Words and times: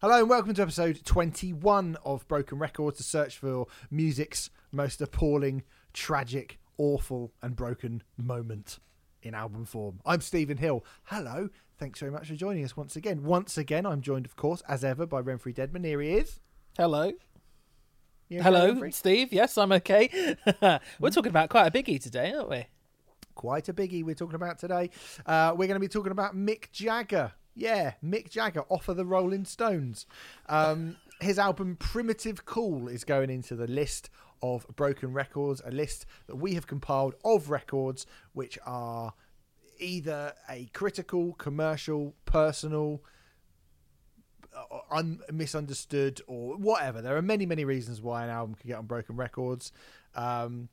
Hello 0.00 0.20
and 0.20 0.30
welcome 0.30 0.54
to 0.54 0.62
episode 0.62 1.04
21 1.04 1.98
of 2.06 2.26
Broken 2.26 2.58
Records, 2.58 2.96
the 2.96 3.04
search 3.04 3.36
for 3.36 3.66
music's 3.90 4.48
most 4.72 5.02
appalling, 5.02 5.62
tragic, 5.92 6.58
awful, 6.78 7.34
and 7.42 7.54
broken 7.54 8.02
moment 8.16 8.78
in 9.22 9.34
album 9.34 9.66
form. 9.66 10.00
I'm 10.06 10.22
Stephen 10.22 10.56
Hill. 10.56 10.86
Hello, 11.04 11.50
thanks 11.76 12.00
very 12.00 12.10
much 12.10 12.28
for 12.28 12.34
joining 12.34 12.64
us 12.64 12.78
once 12.78 12.96
again. 12.96 13.24
Once 13.24 13.58
again, 13.58 13.84
I'm 13.84 14.00
joined, 14.00 14.24
of 14.24 14.36
course, 14.36 14.62
as 14.66 14.84
ever, 14.84 15.04
by 15.04 15.20
Renfrey 15.20 15.54
Deadman. 15.54 15.84
Here 15.84 16.00
he 16.00 16.12
is. 16.12 16.40
Hello. 16.78 17.12
Okay, 18.32 18.42
Hello, 18.42 18.72
Renfrey? 18.72 18.94
Steve. 18.94 19.34
Yes, 19.34 19.58
I'm 19.58 19.72
okay. 19.72 20.34
We're 20.98 21.10
talking 21.10 21.28
about 21.28 21.50
quite 21.50 21.66
a 21.66 21.70
biggie 21.70 22.00
today, 22.02 22.32
aren't 22.32 22.48
we? 22.48 22.64
Quite 23.34 23.68
a 23.68 23.74
biggie 23.74 24.04
we're 24.04 24.14
talking 24.14 24.34
about 24.34 24.58
today. 24.58 24.90
Uh, 25.24 25.52
we're 25.56 25.66
going 25.66 25.76
to 25.76 25.80
be 25.80 25.88
talking 25.88 26.12
about 26.12 26.36
Mick 26.36 26.70
Jagger. 26.72 27.32
Yeah, 27.54 27.94
Mick 28.02 28.30
Jagger 28.30 28.64
off 28.68 28.88
of 28.88 28.96
the 28.96 29.04
Rolling 29.04 29.44
Stones. 29.44 30.06
Um, 30.48 30.96
his 31.20 31.38
album 31.38 31.76
Primitive 31.76 32.44
Cool 32.44 32.88
is 32.88 33.04
going 33.04 33.30
into 33.30 33.54
the 33.54 33.66
list 33.66 34.08
of 34.42 34.66
broken 34.74 35.12
records, 35.12 35.60
a 35.64 35.70
list 35.70 36.06
that 36.26 36.36
we 36.36 36.54
have 36.54 36.66
compiled 36.66 37.14
of 37.24 37.50
records 37.50 38.06
which 38.32 38.58
are 38.64 39.14
either 39.78 40.32
a 40.48 40.66
critical, 40.72 41.34
commercial, 41.34 42.14
personal, 42.24 43.02
un- 44.90 45.20
misunderstood, 45.32 46.20
or 46.26 46.56
whatever. 46.56 47.02
There 47.02 47.16
are 47.16 47.22
many, 47.22 47.46
many 47.46 47.64
reasons 47.64 48.00
why 48.00 48.24
an 48.24 48.30
album 48.30 48.54
could 48.54 48.66
get 48.66 48.78
on 48.78 48.86
broken 48.86 49.16
records. 49.16 49.72
Um, 50.14 50.68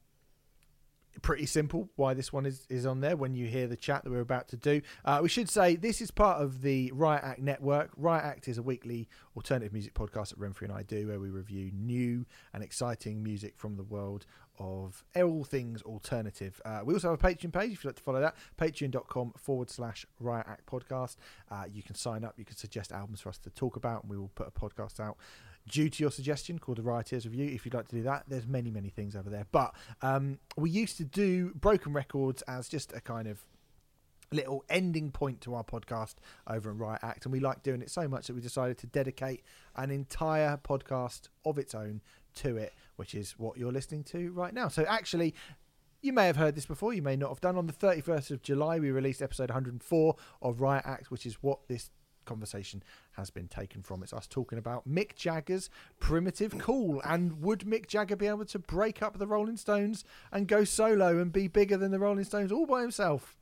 pretty 1.21 1.45
simple 1.45 1.89
why 1.95 2.13
this 2.13 2.31
one 2.31 2.45
is, 2.45 2.65
is 2.69 2.85
on 2.85 3.01
there 3.01 3.15
when 3.15 3.33
you 3.33 3.47
hear 3.47 3.67
the 3.67 3.75
chat 3.75 4.03
that 4.03 4.09
we're 4.09 4.19
about 4.19 4.47
to 4.49 4.57
do. 4.57 4.81
Uh, 5.05 5.19
we 5.21 5.29
should 5.29 5.49
say 5.49 5.75
this 5.75 6.01
is 6.01 6.11
part 6.11 6.41
of 6.41 6.61
the 6.61 6.91
Riot 6.93 7.23
Act 7.23 7.39
network. 7.39 7.91
Riot 7.97 8.25
Act 8.25 8.47
is 8.47 8.57
a 8.57 8.61
weekly 8.63 9.07
alternative 9.35 9.73
music 9.73 9.93
podcast 9.93 10.29
that 10.29 10.39
Renfrey 10.39 10.63
and 10.63 10.71
I 10.71 10.83
do 10.83 11.07
where 11.07 11.19
we 11.19 11.29
review 11.29 11.71
new 11.73 12.25
and 12.53 12.63
exciting 12.63 13.23
music 13.23 13.53
from 13.57 13.75
the 13.75 13.83
world 13.83 14.25
of 14.59 15.03
all 15.15 15.43
things 15.43 15.81
alternative. 15.83 16.61
Uh, 16.65 16.81
we 16.83 16.93
also 16.93 17.11
have 17.11 17.23
a 17.23 17.27
Patreon 17.27 17.53
page 17.53 17.73
if 17.73 17.83
you'd 17.83 17.89
like 17.89 17.95
to 17.95 18.03
follow 18.03 18.21
that. 18.21 18.35
Patreon.com 18.57 19.33
forward 19.37 19.69
slash 19.69 20.05
Riot 20.19 20.47
Act 20.49 20.65
podcast. 20.65 21.17
Uh, 21.51 21.65
you 21.71 21.83
can 21.83 21.95
sign 21.95 22.23
up, 22.23 22.33
you 22.37 22.45
can 22.45 22.55
suggest 22.55 22.91
albums 22.91 23.21
for 23.21 23.29
us 23.29 23.37
to 23.39 23.49
talk 23.51 23.75
about, 23.75 24.03
and 24.03 24.11
we 24.11 24.17
will 24.17 24.31
put 24.35 24.47
a 24.47 24.51
podcast 24.51 24.99
out 24.99 25.17
due 25.67 25.89
to 25.89 26.03
your 26.03 26.11
suggestion 26.11 26.59
called 26.59 26.77
the 26.77 26.83
Rioters 26.83 27.25
Review. 27.25 27.49
If 27.53 27.65
you'd 27.65 27.73
like 27.73 27.87
to 27.89 27.95
do 27.95 28.03
that, 28.03 28.23
there's 28.27 28.47
many, 28.47 28.71
many 28.71 28.89
things 28.89 29.15
over 29.15 29.29
there. 29.29 29.45
But 29.51 29.75
um, 30.01 30.39
we 30.55 30.69
used 30.69 30.97
to 30.97 31.03
do 31.03 31.53
Broken 31.53 31.93
Records 31.93 32.41
as 32.43 32.67
just 32.67 32.93
a 32.93 33.01
kind 33.01 33.27
of 33.27 33.39
little 34.31 34.63
ending 34.69 35.11
point 35.11 35.41
to 35.41 35.55
our 35.55 35.63
podcast 35.63 36.15
over 36.47 36.69
at 36.71 36.77
Riot 36.77 36.99
Act, 37.03 37.25
and 37.25 37.31
we 37.31 37.39
like 37.39 37.63
doing 37.63 37.81
it 37.81 37.89
so 37.89 38.07
much 38.07 38.27
that 38.27 38.33
we 38.33 38.41
decided 38.41 38.77
to 38.79 38.87
dedicate 38.87 39.43
an 39.75 39.91
entire 39.91 40.57
podcast 40.57 41.29
of 41.45 41.57
its 41.57 41.73
own 41.73 42.01
to 42.35 42.57
it, 42.57 42.73
which 42.97 43.15
is 43.15 43.33
what 43.37 43.57
you're 43.57 43.71
listening 43.71 44.03
to 44.05 44.31
right 44.31 44.53
now. 44.53 44.67
So 44.67 44.85
actually. 44.87 45.33
You 45.99 46.13
may 46.13 46.27
have 46.27 46.35
heard 46.35 46.53
this 46.53 46.67
before, 46.67 46.93
you 46.93 47.01
may 47.01 47.15
not 47.15 47.29
have 47.29 47.41
done. 47.41 47.57
On 47.57 47.65
the 47.65 47.73
31st 47.73 48.29
of 48.29 48.43
July, 48.43 48.77
we 48.77 48.91
released 48.91 49.19
episode 49.19 49.49
104 49.49 50.15
of 50.43 50.61
Riot 50.61 50.83
Act, 50.85 51.09
which 51.09 51.25
is 51.25 51.41
what 51.41 51.67
this 51.67 51.89
conversation 52.27 52.83
has 53.13 53.31
been 53.31 53.47
taken 53.47 53.81
from. 53.81 54.03
It's 54.03 54.13
us 54.13 54.27
talking 54.27 54.59
about 54.59 54.87
Mick 54.87 55.15
Jagger's 55.15 55.71
primitive 55.99 56.55
cool. 56.59 57.01
And 57.03 57.41
would 57.41 57.61
Mick 57.61 57.87
Jagger 57.87 58.15
be 58.15 58.27
able 58.27 58.45
to 58.45 58.59
break 58.59 59.01
up 59.01 59.17
the 59.17 59.25
Rolling 59.25 59.57
Stones 59.57 60.03
and 60.31 60.47
go 60.47 60.63
solo 60.63 61.17
and 61.17 61.33
be 61.33 61.47
bigger 61.47 61.77
than 61.77 61.89
the 61.91 61.99
Rolling 61.99 62.25
Stones 62.25 62.51
all 62.51 62.67
by 62.67 62.81
himself? 62.81 63.33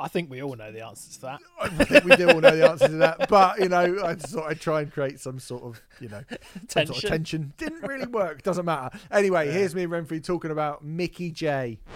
I 0.00 0.06
think 0.06 0.30
we 0.30 0.40
all 0.40 0.54
know 0.54 0.70
the 0.70 0.86
answers 0.86 1.16
to 1.16 1.22
that. 1.22 1.40
I 1.60 1.68
think 1.68 2.04
we 2.04 2.14
do 2.14 2.30
all 2.30 2.40
know 2.40 2.54
the 2.54 2.70
answer 2.70 2.86
to 2.86 2.96
that. 2.98 3.28
But, 3.28 3.58
you 3.58 3.68
know, 3.68 4.00
I 4.04 4.14
just 4.14 4.32
thought 4.32 4.48
I'd 4.48 4.60
try 4.60 4.82
and 4.82 4.92
create 4.92 5.18
some 5.18 5.40
sort 5.40 5.64
of, 5.64 5.82
you 6.00 6.08
know, 6.08 6.22
some 6.68 6.86
sort 6.86 6.90
of 6.90 6.94
Tension. 6.94 7.10
tension. 7.10 7.52
Didn't 7.56 7.82
really 7.82 8.06
work. 8.06 8.42
Doesn't 8.42 8.64
matter. 8.64 8.96
Anyway, 9.10 9.50
here's 9.50 9.74
me 9.74 9.82
and 9.82 9.92
Renfrey 9.92 10.22
talking 10.22 10.52
about 10.52 10.84
Mickey 10.84 11.32
J. 11.32 11.80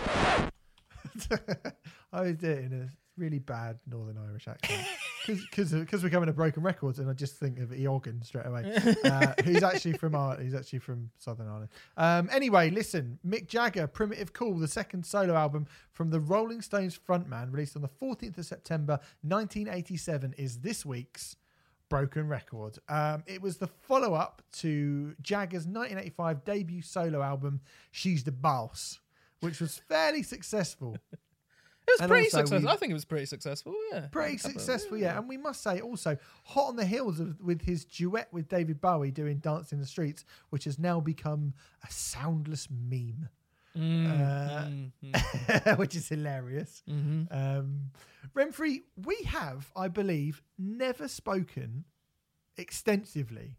I 2.12 2.22
was 2.22 2.36
doing 2.38 2.72
a 2.72 2.88
really 3.20 3.38
bad 3.38 3.78
Northern 3.88 4.18
Irish 4.18 4.48
accent 4.48 4.84
because 5.26 5.72
because 5.72 6.02
we're 6.02 6.10
coming 6.10 6.26
to 6.26 6.32
Broken 6.32 6.62
Records, 6.62 6.98
and 6.98 7.08
I 7.08 7.12
just 7.12 7.36
think 7.36 7.58
of 7.58 7.70
Eoghan 7.70 8.24
straight 8.24 8.46
away. 8.46 8.78
Uh, 9.04 9.34
who's 9.44 9.62
actually 9.62 9.94
from 9.94 10.14
Ar- 10.14 10.38
He's 10.40 10.54
actually 10.54 10.78
from 10.78 11.10
Southern 11.18 11.48
Ireland. 11.48 11.68
Um, 11.96 12.28
anyway, 12.32 12.70
listen, 12.70 13.18
Mick 13.26 13.46
Jagger, 13.46 13.86
Primitive 13.86 14.32
Cool, 14.32 14.58
the 14.58 14.68
second 14.68 15.04
solo 15.04 15.34
album 15.34 15.66
from 15.92 16.10
the 16.10 16.20
Rolling 16.20 16.62
Stones 16.62 16.98
frontman, 16.98 17.52
released 17.52 17.76
on 17.76 17.82
the 17.82 17.88
14th 17.88 18.38
of 18.38 18.46
September 18.46 19.00
1987, 19.22 20.34
is 20.38 20.60
this 20.60 20.86
week's 20.86 21.36
Broken 21.88 22.26
Record. 22.28 22.78
Um, 22.88 23.22
it 23.26 23.42
was 23.42 23.58
the 23.58 23.66
follow 23.66 24.14
up 24.14 24.40
to 24.58 25.14
Jagger's 25.20 25.66
1985 25.66 26.44
debut 26.44 26.82
solo 26.82 27.22
album, 27.22 27.60
She's 27.90 28.24
the 28.24 28.32
Boss, 28.32 29.00
which 29.40 29.60
was 29.60 29.78
fairly 29.88 30.22
successful. 30.22 30.96
It 31.86 31.90
was 31.94 32.00
And 32.00 32.08
pretty 32.10 32.28
successful. 32.28 32.68
I 32.68 32.76
think 32.76 32.90
it 32.90 32.94
was 32.94 33.04
pretty 33.04 33.26
successful. 33.26 33.74
Yeah, 33.92 34.06
Pretty 34.12 34.34
of- 34.36 34.40
successful, 34.40 34.96
yeah. 34.98 35.18
And 35.18 35.28
we 35.28 35.36
must 35.36 35.62
say 35.62 35.80
also, 35.80 36.16
hot 36.44 36.68
on 36.68 36.76
the 36.76 36.86
heels 36.86 37.18
of 37.20 37.40
with 37.40 37.62
his 37.62 37.84
duet 37.84 38.28
with 38.32 38.48
David 38.48 38.80
Bowie 38.80 39.10
doing 39.10 39.38
Dance 39.38 39.72
in 39.72 39.80
the 39.80 39.86
Streets, 39.86 40.24
which 40.50 40.64
has 40.64 40.78
now 40.78 41.00
become 41.00 41.54
a 41.86 41.90
soundless 41.92 42.68
meme, 42.70 43.28
Mm, 43.76 44.06
Uh, 44.06 44.64
mm, 44.66 44.92
mm. 45.02 45.78
which 45.78 45.96
is 45.96 46.08
hilarious. 46.08 46.82
Mhm. 46.88 47.26
Um, 47.30 47.90
Renfrey, 48.34 48.82
we 49.04 49.16
have, 49.26 49.70
I 49.74 49.88
believe, 49.88 50.42
never 50.58 51.08
spoken 51.08 51.84
extensively 52.56 53.56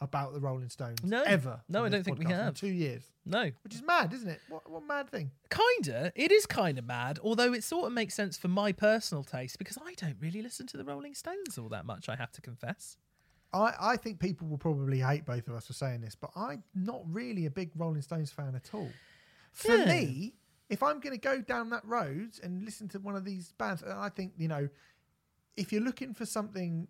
about 0.00 0.34
the 0.34 0.40
Rolling 0.40 0.68
Stones. 0.68 1.02
No. 1.02 1.22
ever. 1.22 1.60
No, 1.68 1.84
I 1.84 1.88
don't 1.88 2.04
think 2.04 2.18
we 2.18 2.26
have. 2.26 2.54
two 2.54 2.66
years, 2.68 3.10
No, 3.24 3.50
which 3.64 3.74
is 3.74 3.82
mad, 3.82 4.12
isn't 4.12 4.28
it? 4.28 4.40
What, 4.48 4.68
what 4.70 4.82
mad 4.86 5.08
thing? 5.10 5.30
kinda. 5.50 6.12
It 6.14 6.30
is 6.32 6.44
kind 6.46 6.78
of 6.78 6.84
mad, 6.84 7.18
although 7.22 7.52
it 7.54 7.64
sort 7.64 7.86
of 7.86 7.92
makes 7.92 8.14
sense 8.14 8.36
for 8.36 8.48
my 8.48 8.72
personal 8.72 9.24
taste 9.24 9.58
because 9.58 9.78
I 9.82 9.94
don't 9.94 10.16
really 10.20 10.42
listen 10.42 10.66
to 10.68 10.76
the 10.76 10.84
Rolling 10.84 11.14
Stones 11.14 11.56
all 11.56 11.68
that 11.70 11.86
much. 11.86 12.08
I 12.10 12.16
have 12.16 12.30
to 12.32 12.40
confess. 12.42 12.98
I, 13.54 13.72
I 13.80 13.96
think 13.96 14.18
people 14.20 14.48
will 14.48 14.58
probably 14.58 14.98
hate 15.00 15.24
both 15.24 15.48
of 15.48 15.54
us 15.54 15.66
for 15.66 15.72
saying 15.72 16.02
this, 16.02 16.14
but 16.14 16.30
I'm 16.36 16.62
not 16.74 17.00
really 17.06 17.46
a 17.46 17.50
big 17.50 17.70
Rolling 17.74 18.02
Stones 18.02 18.30
fan 18.30 18.54
at 18.54 18.74
all. 18.74 18.90
For 19.52 19.74
Yeah. 19.76 19.86
me, 19.86 20.34
if 20.68 20.82
I'm 20.82 21.00
going 21.00 21.14
to 21.14 21.20
go 21.20 21.40
down 21.40 21.70
that 21.70 21.84
road 21.86 22.32
and 22.42 22.64
listen 22.64 22.88
to 22.88 22.98
one 22.98 23.16
of 23.16 23.24
these 23.24 23.52
bands, 23.56 23.82
I 23.82 24.10
think, 24.10 24.32
you 24.36 24.48
know, 24.48 24.68
if 25.56 25.72
you're 25.72 25.80
looking 25.80 26.12
for 26.12 26.26
something 26.26 26.86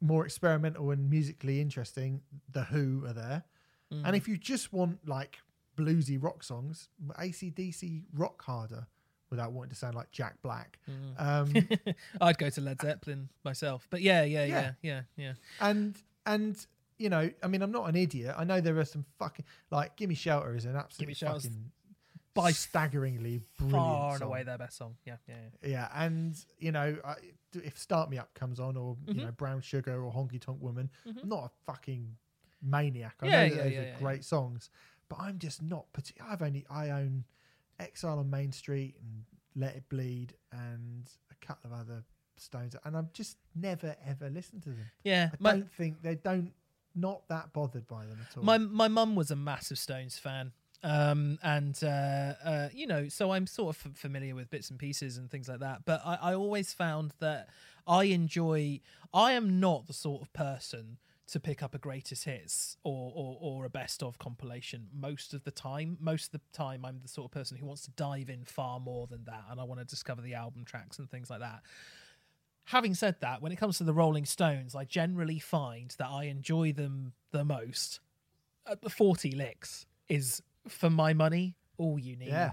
more 0.00 0.24
experimental 0.24 0.90
and 0.90 1.10
musically 1.10 1.60
interesting, 1.60 2.22
The 2.52 2.64
Who 2.64 3.04
are 3.06 3.12
there. 3.12 3.44
Mm. 3.92 4.02
And 4.06 4.16
if 4.16 4.28
you 4.28 4.36
just 4.36 4.72
want 4.72 5.06
like 5.06 5.38
bluesy 5.76 6.22
rock 6.22 6.42
songs, 6.42 6.88
ACDC 7.18 8.02
rock 8.14 8.42
harder 8.42 8.86
without 9.30 9.52
wanting 9.52 9.70
to 9.70 9.76
sound 9.76 9.94
like 9.94 10.10
Jack 10.10 10.36
Black. 10.42 10.78
Mm. 10.90 11.20
Um, 11.20 11.68
I'd 12.20 12.38
go 12.38 12.48
to 12.50 12.60
Led 12.60 12.80
Zeppelin 12.80 13.28
myself, 13.44 13.86
but 13.90 14.00
yeah, 14.00 14.22
yeah, 14.24 14.44
yeah, 14.44 14.54
Yeah. 14.60 14.70
yeah, 14.82 15.00
yeah. 15.16 15.32
and 15.60 15.96
and 16.26 16.66
you 16.98 17.08
know, 17.08 17.30
I 17.42 17.46
mean, 17.46 17.62
I'm 17.62 17.70
not 17.70 17.88
an 17.88 17.94
idiot. 17.94 18.34
I 18.36 18.42
know 18.44 18.60
there 18.60 18.76
are 18.78 18.84
some 18.84 19.04
fucking 19.18 19.44
like 19.70 19.96
"Give 19.96 20.08
Me 20.08 20.14
Shelter" 20.14 20.56
is 20.56 20.64
an 20.64 20.76
absolute 20.76 21.16
fucking 21.16 21.70
by 22.42 22.52
staggeringly 22.52 23.40
brilliant 23.58 23.84
Far 23.84 24.10
and 24.10 24.18
song. 24.20 24.28
away 24.28 24.42
their 24.44 24.58
best 24.58 24.76
song. 24.76 24.96
Yeah, 25.04 25.16
yeah, 25.28 25.34
yeah. 25.62 25.68
Yeah, 25.70 25.88
and 25.94 26.36
you 26.58 26.72
know, 26.72 26.96
I, 27.04 27.14
if 27.54 27.76
"Start 27.78 28.10
Me 28.10 28.18
Up" 28.18 28.32
comes 28.34 28.60
on, 28.60 28.76
or 28.76 28.96
Mhm. 29.06 29.14
you 29.14 29.22
know, 29.22 29.32
"Brown 29.32 29.60
Sugar" 29.60 30.02
or 30.02 30.12
"Honky 30.12 30.40
Tonk 30.40 30.60
Woman," 30.62 30.90
Mhm. 31.06 31.22
I'm 31.22 31.28
not 31.28 31.44
a 31.44 31.50
fucking 31.66 32.16
maniac. 32.62 33.16
I 33.22 33.26
Yeah, 33.26 33.32
know 33.48 33.54
yeah, 33.54 33.62
those 33.64 33.72
yeah, 33.72 33.80
are 33.80 33.84
yeah, 33.84 33.98
great 33.98 34.24
songs, 34.24 34.70
but 35.08 35.18
I'm 35.20 35.38
just 35.38 35.62
not. 35.62 35.92
Partic- 35.92 36.20
I've 36.20 36.42
only 36.42 36.64
I 36.70 36.90
own 36.90 37.24
"Exile 37.78 38.18
on 38.18 38.30
Main 38.30 38.52
Street" 38.52 38.96
and 39.00 39.24
"Let 39.54 39.76
It 39.76 39.88
Bleed" 39.88 40.34
and 40.52 41.10
a 41.30 41.34
couple 41.46 41.72
of 41.72 41.78
other 41.78 42.04
Stones, 42.36 42.76
and 42.84 42.96
I've 42.96 43.12
just 43.12 43.36
never 43.56 43.96
ever 44.06 44.30
listened 44.30 44.62
to 44.62 44.70
them. 44.70 44.90
Yeah, 45.02 45.30
I 45.32 45.36
my 45.40 45.52
don't 45.54 45.72
think 45.72 46.02
they 46.02 46.14
don't 46.14 46.52
not 46.94 47.26
that 47.28 47.52
bothered 47.52 47.86
by 47.88 48.06
them 48.06 48.18
at 48.20 48.36
all. 48.36 48.44
my 48.44 48.58
my 48.58 48.86
mum 48.88 49.14
was 49.16 49.30
a 49.32 49.36
massive 49.36 49.78
Stones 49.78 50.18
fan. 50.18 50.52
Um, 50.82 51.38
and 51.42 51.78
uh, 51.82 52.34
uh, 52.44 52.68
you 52.72 52.86
know, 52.86 53.08
so 53.08 53.32
I'm 53.32 53.46
sort 53.46 53.76
of 53.76 53.86
f- 53.86 53.98
familiar 53.98 54.34
with 54.34 54.50
bits 54.50 54.70
and 54.70 54.78
pieces 54.78 55.16
and 55.16 55.30
things 55.30 55.48
like 55.48 55.60
that. 55.60 55.84
But 55.84 56.02
I, 56.04 56.18
I 56.22 56.34
always 56.34 56.72
found 56.72 57.14
that 57.20 57.48
I 57.86 58.04
enjoy. 58.04 58.80
I 59.12 59.32
am 59.32 59.58
not 59.58 59.86
the 59.86 59.92
sort 59.92 60.22
of 60.22 60.32
person 60.32 60.98
to 61.28 61.38
pick 61.38 61.62
up 61.62 61.74
a 61.74 61.78
greatest 61.78 62.24
hits 62.24 62.76
or, 62.84 63.12
or 63.14 63.38
or 63.40 63.64
a 63.64 63.70
best 63.70 64.02
of 64.02 64.18
compilation 64.18 64.88
most 64.94 65.34
of 65.34 65.44
the 65.44 65.50
time. 65.50 65.96
Most 66.00 66.26
of 66.26 66.40
the 66.40 66.56
time, 66.56 66.84
I'm 66.84 67.00
the 67.02 67.08
sort 67.08 67.26
of 67.26 67.30
person 67.32 67.56
who 67.56 67.66
wants 67.66 67.82
to 67.82 67.90
dive 67.92 68.30
in 68.30 68.44
far 68.44 68.78
more 68.78 69.06
than 69.06 69.24
that, 69.24 69.44
and 69.50 69.60
I 69.60 69.64
want 69.64 69.80
to 69.80 69.84
discover 69.86 70.22
the 70.22 70.34
album 70.34 70.64
tracks 70.64 70.98
and 70.98 71.10
things 71.10 71.28
like 71.28 71.40
that. 71.40 71.62
Having 72.66 72.94
said 72.94 73.16
that, 73.20 73.40
when 73.40 73.50
it 73.50 73.56
comes 73.56 73.78
to 73.78 73.84
the 73.84 73.94
Rolling 73.94 74.26
Stones, 74.26 74.74
I 74.74 74.84
generally 74.84 75.38
find 75.38 75.94
that 75.98 76.08
I 76.08 76.24
enjoy 76.24 76.72
them 76.72 77.14
the 77.30 77.42
most. 77.44 78.00
Uh, 78.66 78.76
40 78.88 79.30
licks 79.32 79.86
is, 80.10 80.42
for 80.68 80.90
my 80.90 81.12
money, 81.12 81.56
all 81.76 81.98
you 81.98 82.16
need. 82.16 82.28
Yeah. 82.28 82.50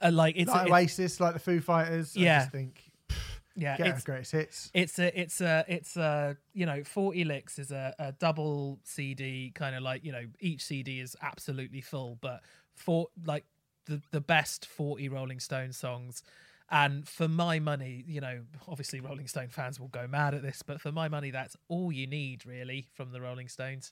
Uh, 0.00 0.10
like 0.12 0.36
it's 0.36 0.50
like 0.50 0.68
it- 0.68 0.72
Oasis, 0.72 1.20
like 1.20 1.34
the 1.34 1.40
Foo 1.40 1.60
Fighters. 1.60 2.16
I 2.16 2.20
Yeah. 2.20 2.38
just 2.40 2.52
think 2.52 2.82
yeah, 3.56 3.76
get 3.76 3.86
it's, 3.88 4.04
greatest 4.04 4.32
hits. 4.32 4.70
it's 4.74 4.98
a 4.98 5.20
it's 5.20 5.40
a 5.40 5.64
it's 5.66 5.96
a 5.96 6.36
you 6.52 6.66
know 6.66 6.84
40 6.84 7.24
licks 7.24 7.58
is 7.58 7.72
a, 7.72 7.94
a 7.98 8.12
double 8.12 8.78
cd 8.84 9.50
kind 9.54 9.74
of 9.74 9.82
like 9.82 10.04
you 10.04 10.12
know 10.12 10.24
each 10.40 10.62
cd 10.64 11.00
is 11.00 11.16
absolutely 11.22 11.80
full 11.80 12.16
but 12.20 12.40
for 12.76 13.08
like 13.24 13.44
the 13.86 14.00
the 14.12 14.20
best 14.20 14.66
40 14.66 15.08
rolling 15.08 15.40
stone 15.40 15.72
songs 15.72 16.22
and 16.70 17.08
for 17.08 17.26
my 17.26 17.58
money 17.58 18.04
you 18.06 18.20
know 18.20 18.42
obviously 18.68 19.00
rolling 19.00 19.26
stone 19.26 19.48
fans 19.48 19.80
will 19.80 19.88
go 19.88 20.06
mad 20.06 20.34
at 20.34 20.42
this 20.42 20.62
but 20.64 20.80
for 20.80 20.92
my 20.92 21.08
money 21.08 21.32
that's 21.32 21.56
all 21.68 21.90
you 21.90 22.06
need 22.06 22.46
really 22.46 22.86
from 22.94 23.10
the 23.10 23.20
rolling 23.20 23.48
stones 23.48 23.90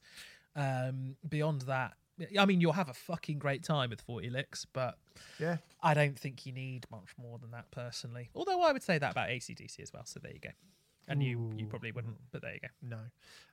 um 0.55 1.17
beyond 1.29 1.62
that 1.62 1.94
i 2.39 2.47
mean 2.47 2.61
you'll 2.61 2.73
have 2.73 2.89
a 2.89 2.95
fucking 2.95 3.39
great 3.39 3.63
time 3.63 3.91
with 3.91 4.01
40 4.01 4.31
licks 4.31 4.65
but 4.65 4.99
Yeah. 5.39 5.59
I 5.83 5.95
don't 5.95 6.19
think 6.19 6.47
you 6.47 6.53
need 6.53 6.87
much 6.91 7.11
more 7.19 7.39
than 7.39 7.51
that 7.53 7.71
personally. 7.71 8.29
Although 8.35 8.61
I 8.63 8.73
would 8.73 8.83
say 8.83 8.99
that 8.99 9.13
about 9.13 9.29
ACDC 9.29 9.81
as 9.81 9.93
well. 9.93 10.05
So 10.05 10.19
there 10.21 10.33
you 10.33 10.41
go. 10.41 10.51
And 11.09 11.23
you 11.23 11.53
you 11.57 11.67
probably 11.67 11.93
wouldn't, 11.93 12.17
but 12.33 12.43
there 12.43 12.55
you 12.55 12.61
go. 12.61 12.69
No. 12.83 12.99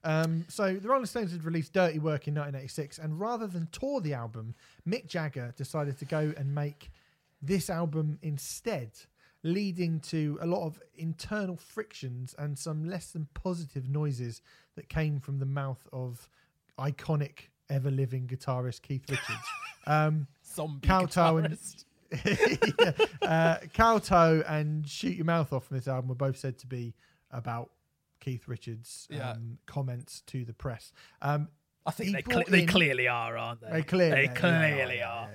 Um, 0.04 0.46
so 0.50 0.74
the 0.76 0.88
Rolling 0.90 1.06
Stones 1.06 1.32
had 1.32 1.44
released 1.46 1.72
Dirty 1.74 2.00
Work 2.00 2.28
in 2.28 2.34
1986, 2.34 2.98
and 2.98 3.20
rather 3.20 3.46
than 3.48 3.68
tour 3.72 4.02
the 4.02 4.14
album, 4.16 4.56
Mick 4.88 5.06
Jagger 5.08 5.54
decided 5.56 6.00
to 6.00 6.06
go 6.06 6.34
and 6.36 6.56
make 6.56 6.90
this 7.42 7.70
album 7.70 8.18
instead, 8.24 8.92
leading 9.44 10.00
to 10.00 10.40
a 10.42 10.48
lot 10.48 10.66
of 10.66 10.82
internal 10.96 11.56
frictions 11.58 12.34
and 12.40 12.58
some 12.58 12.86
less 12.86 13.12
than 13.12 13.28
positive 13.36 13.88
noises 13.88 14.42
that 14.76 14.90
came 14.90 15.20
from 15.20 15.38
the 15.38 15.46
mouth 15.46 15.88
of 15.94 16.28
iconic 16.80 17.50
ever 17.70 17.90
living 17.92 18.28
guitarist 18.28 18.82
Keith 18.82 19.10
Richards. 19.10 19.28
Um, 19.86 20.28
Zombie 20.46 20.88
Kowtow 20.88 21.44
and- 21.44 21.58
guitarist. 21.58 21.86
yeah. 23.22 23.28
uh, 23.28 23.58
Kowtow 23.74 24.42
and 24.48 24.88
Shoot 24.88 25.18
Your 25.18 25.26
Mouth 25.26 25.52
Off 25.52 25.66
from 25.66 25.76
this 25.76 25.90
album 25.90 26.08
were 26.08 26.16
both 26.16 26.38
said 26.38 26.58
to 26.60 26.68
be 26.68 26.94
about 27.32 27.70
Keith 28.22 28.48
Richards' 28.48 29.10
um, 29.12 29.18
Yeah. 29.18 29.36
comments 29.66 30.22
to 30.28 30.46
the 30.46 30.54
press. 30.54 30.94
Um, 31.22 31.50
I 31.86 31.92
think 31.92 32.08
he 32.08 32.14
they 32.16 32.22
cle- 32.22 32.44
they 32.48 32.62
in- 32.62 32.68
callely 32.68 33.08
are, 33.10 33.38
aren't 33.38 33.60
they? 33.60 33.72
they 33.72 33.82
clearly, 33.84 34.16
they 34.16 34.24
yeah, 34.24 34.34
clearly 34.34 35.02
are. 35.02 35.30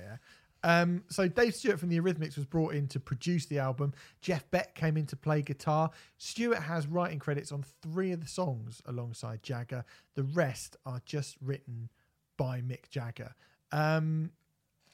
Um, 0.64 1.04
so 1.10 1.28
Dave 1.28 1.54
Stewart 1.54 1.78
from 1.78 1.90
the 1.90 1.98
Eurythmics 2.00 2.36
was 2.36 2.46
brought 2.46 2.72
in 2.74 2.88
to 2.88 2.98
produce 2.98 3.44
the 3.44 3.58
album. 3.58 3.92
Jeff 4.22 4.50
Beck 4.50 4.74
came 4.74 4.96
in 4.96 5.04
to 5.08 5.16
play 5.16 5.42
guitar. 5.42 5.90
Stewart 6.16 6.58
has 6.60 6.86
writing 6.86 7.18
credits 7.18 7.52
on 7.52 7.64
three 7.82 8.12
of 8.12 8.20
the 8.22 8.28
songs 8.28 8.80
alongside 8.86 9.42
Jagger. 9.42 9.84
The 10.14 10.22
rest 10.22 10.76
are 10.86 11.02
just 11.04 11.36
written 11.42 11.90
by 12.38 12.62
Mick 12.62 12.88
Jagger. 12.88 13.34
Um, 13.70 14.30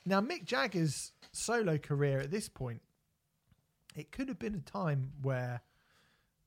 now, 0.05 0.21
Mick 0.21 0.45
Jagger's 0.45 1.13
solo 1.31 1.79
career 1.79 2.19
at 2.19 2.33
this 2.33 2.49
point, 2.49 2.83
it 3.95 4.11
could 4.11 4.29
have 4.29 4.41
been 4.41 4.57
a 4.57 4.71
time 4.71 5.13
where 5.23 5.61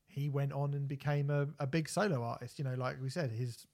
he 0.07 0.27
went 0.27 0.51
on 0.51 0.73
and 0.73 0.87
became 0.89 1.29
a, 1.29 1.47
a 1.59 1.65
big 1.67 1.87
solo 1.87 2.21
artist. 2.21 2.59
You 2.59 2.65
know, 2.65 2.73
like 2.75 3.01
we 3.01 3.09
said, 3.09 3.31
his 3.31 3.65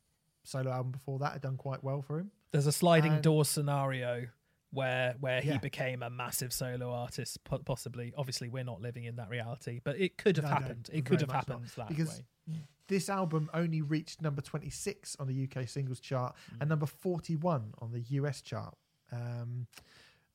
solo 0.44 0.70
album 0.72 0.92
before 0.92 1.18
that 1.20 1.34
had 1.34 1.42
done 1.42 1.58
quite 1.58 1.84
well 1.84 2.02
for 2.04 2.20
him. 2.20 2.30
There's 2.52 2.68
a 2.68 2.72
sliding 2.72 3.14
And- 3.14 3.24
door 3.24 3.46
scenario 3.46 4.28
where 4.74 5.16
where 5.20 5.40
he 5.42 5.50
Yeah. 5.50 5.58
became 5.60 6.02
a 6.04 6.10
massive 6.10 6.52
solo 6.52 6.92
artist, 6.92 7.38
possibly. 7.66 8.14
Obviously, 8.18 8.50
we're 8.50 8.64
not 8.64 8.82
living 8.82 9.04
in 9.06 9.16
that 9.18 9.30
reality, 9.30 9.80
but 9.84 10.00
it 10.00 10.18
could 10.18 10.36
have 10.38 10.46
No, 10.46 10.50
no, 10.50 10.56
happened. 10.56 10.88
very 10.88 11.00
it 11.00 11.06
could 11.06 11.22
have 11.22 11.30
much 11.30 11.48
not. 11.48 11.60
happened 11.62 11.72
that 11.78 11.88
because 11.90 12.24
way. 12.50 12.56
this 12.88 13.08
album 13.10 13.50
only 13.54 13.82
reached 13.82 14.22
number 14.22 14.42
26 14.42 15.16
on 15.18 15.28
the 15.28 15.44
UK 15.48 15.68
singles 15.70 16.00
chart 16.00 16.36
and 16.60 16.70
number 16.70 16.86
41 16.88 17.74
on 17.80 17.92
the 17.92 18.02
US 18.02 18.42
chart. 18.42 18.76
Um, 19.12 19.68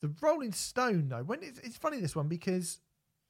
the 0.00 0.14
Rolling 0.20 0.52
Stone, 0.52 1.08
though, 1.08 1.24
when 1.24 1.42
it's, 1.42 1.58
it's 1.58 1.76
funny 1.76 2.00
this 2.00 2.14
one 2.14 2.28
because 2.28 2.80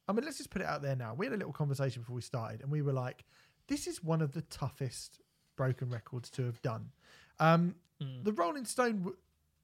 I 0.06 0.12
mean, 0.12 0.24
let's 0.24 0.38
just 0.38 0.50
put 0.50 0.62
it 0.62 0.68
out 0.68 0.80
there 0.82 0.96
now. 0.96 1.14
We 1.14 1.26
had 1.26 1.32
a 1.34 1.36
little 1.36 1.52
conversation 1.52 2.02
before 2.02 2.16
we 2.16 2.22
started, 2.22 2.62
and 2.62 2.70
we 2.70 2.80
were 2.82 2.92
like, 2.94 3.24
"This 3.66 3.86
is 3.86 4.02
one 4.02 4.22
of 4.22 4.32
the 4.32 4.40
toughest 4.42 5.20
broken 5.56 5.88
records 5.90 6.30
to 6.30 6.44
have 6.44 6.60
done." 6.62 6.92
Um, 7.38 7.74
The 8.24 8.32
Rolling 8.32 8.64
Stone 8.64 8.98
w- 9.00 9.16